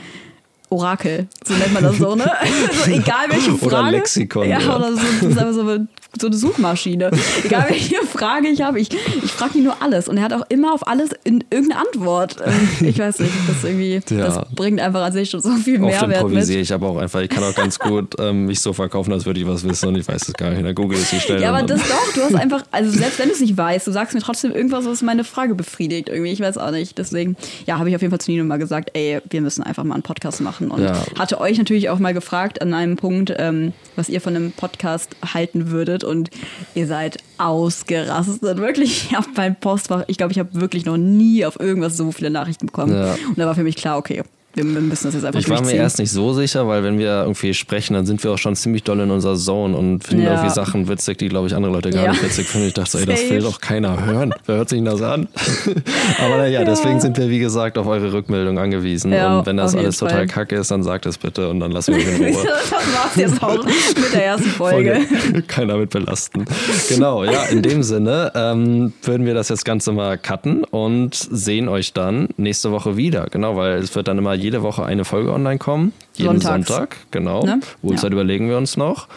[0.69, 2.29] Orakel, so nennt man das so, ne?
[2.85, 3.65] so, egal welche Frage.
[3.65, 4.75] Oder Lexikon, Ja, ja.
[4.75, 5.87] oder so, das ist einfach so
[6.19, 7.11] so eine Suchmaschine.
[7.43, 8.89] Egal welche Frage ich habe, ich,
[9.23, 10.07] ich frage ihn nur alles.
[10.07, 12.37] Und er hat auch immer auf alles in, irgendeine Antwort.
[12.45, 12.53] Ähm,
[12.87, 14.25] Ich weiß nicht, das irgendwie, Ja.
[14.25, 16.67] das bringt einfach an sich schon so viel oft Mehrwert improvisiere mit.
[16.67, 17.21] ich aber auch einfach.
[17.21, 19.95] Ich kann auch ganz gut ähm, mich so verkaufen, als würde ich was wissen und
[19.97, 20.63] ich weiß es gar nicht.
[20.63, 21.41] Dann google ich die schnell.
[21.41, 23.91] Ja, aber das doch, du hast einfach, also selbst wenn du es nicht weißt, du
[23.91, 26.09] sagst mir trotzdem irgendwas, was meine Frage befriedigt.
[26.09, 26.97] Irgendwie, ich weiß auch nicht.
[26.97, 27.35] Deswegen,
[27.65, 29.95] ja, habe ich auf jeden Fall zu Nino mal gesagt, ey, wir müssen einfach mal
[29.95, 30.69] einen Podcast machen.
[30.71, 30.93] Und Ja.
[31.17, 35.15] hatte euch natürlich auch mal gefragt an einem Punkt, ähm, was ihr von einem Podcast
[35.33, 36.02] halten würdet.
[36.03, 36.29] Und
[36.75, 38.57] ihr seid ausgerastet.
[38.57, 42.11] Wirklich, ich habe mein Postfach, ich glaube, ich habe wirklich noch nie auf irgendwas so
[42.11, 42.93] viele Nachrichten bekommen.
[42.93, 43.13] Ja.
[43.13, 44.23] Und da war für mich klar, okay,
[44.55, 47.21] wir, müssen das jetzt einfach Ich war mir erst nicht so sicher, weil wenn wir
[47.23, 50.31] irgendwie sprechen, dann sind wir auch schon ziemlich doll in unserer Zone und finden Ja.
[50.35, 52.11] irgendwie Sachen witzig, die, glaube ich, andere Leute gar Ja.
[52.11, 52.67] nicht witzig finden.
[52.67, 54.33] Ich dachte, so, ey, das will doch keiner hören.
[54.45, 55.27] Wer hört sich denn das an?
[56.23, 59.11] Aber naja, deswegen sind wir, wie gesagt, auf eure Rückmeldung angewiesen.
[59.11, 61.95] Ja, und wenn das alles total kacke ist, dann sagt es bitte und dann lassen
[61.95, 62.43] wir in Ruhe.
[62.45, 65.01] das war's jetzt auch mit der ersten Folge.
[65.01, 65.41] Folge.
[65.47, 66.45] Keiner mit belasten.
[66.89, 71.67] Genau, ja, in dem Sinne ähm, würden wir das jetzt Ganze mal cutten und sehen
[71.67, 73.27] euch dann nächste Woche wieder.
[73.31, 75.93] Genau, weil es wird dann immer jede Woche eine Folge online kommen.
[76.15, 76.67] Jeden Sonntags.
[76.67, 77.43] Sonntag, genau.
[77.43, 77.61] Ne?
[77.81, 79.07] Uhrzeit überlegen wir uns noch.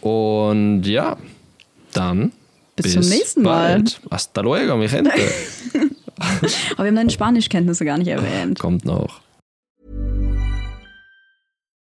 [0.00, 1.16] Und ja,
[1.92, 2.32] dann
[2.76, 3.74] Bis zum nächsten Mal.
[3.74, 4.00] Bald.
[4.10, 5.10] Hasta luego, mi gente.
[6.72, 8.58] Aber wir haben deine Spanischkenntnisse gar nicht erwähnt.
[8.58, 9.20] Kommt noch.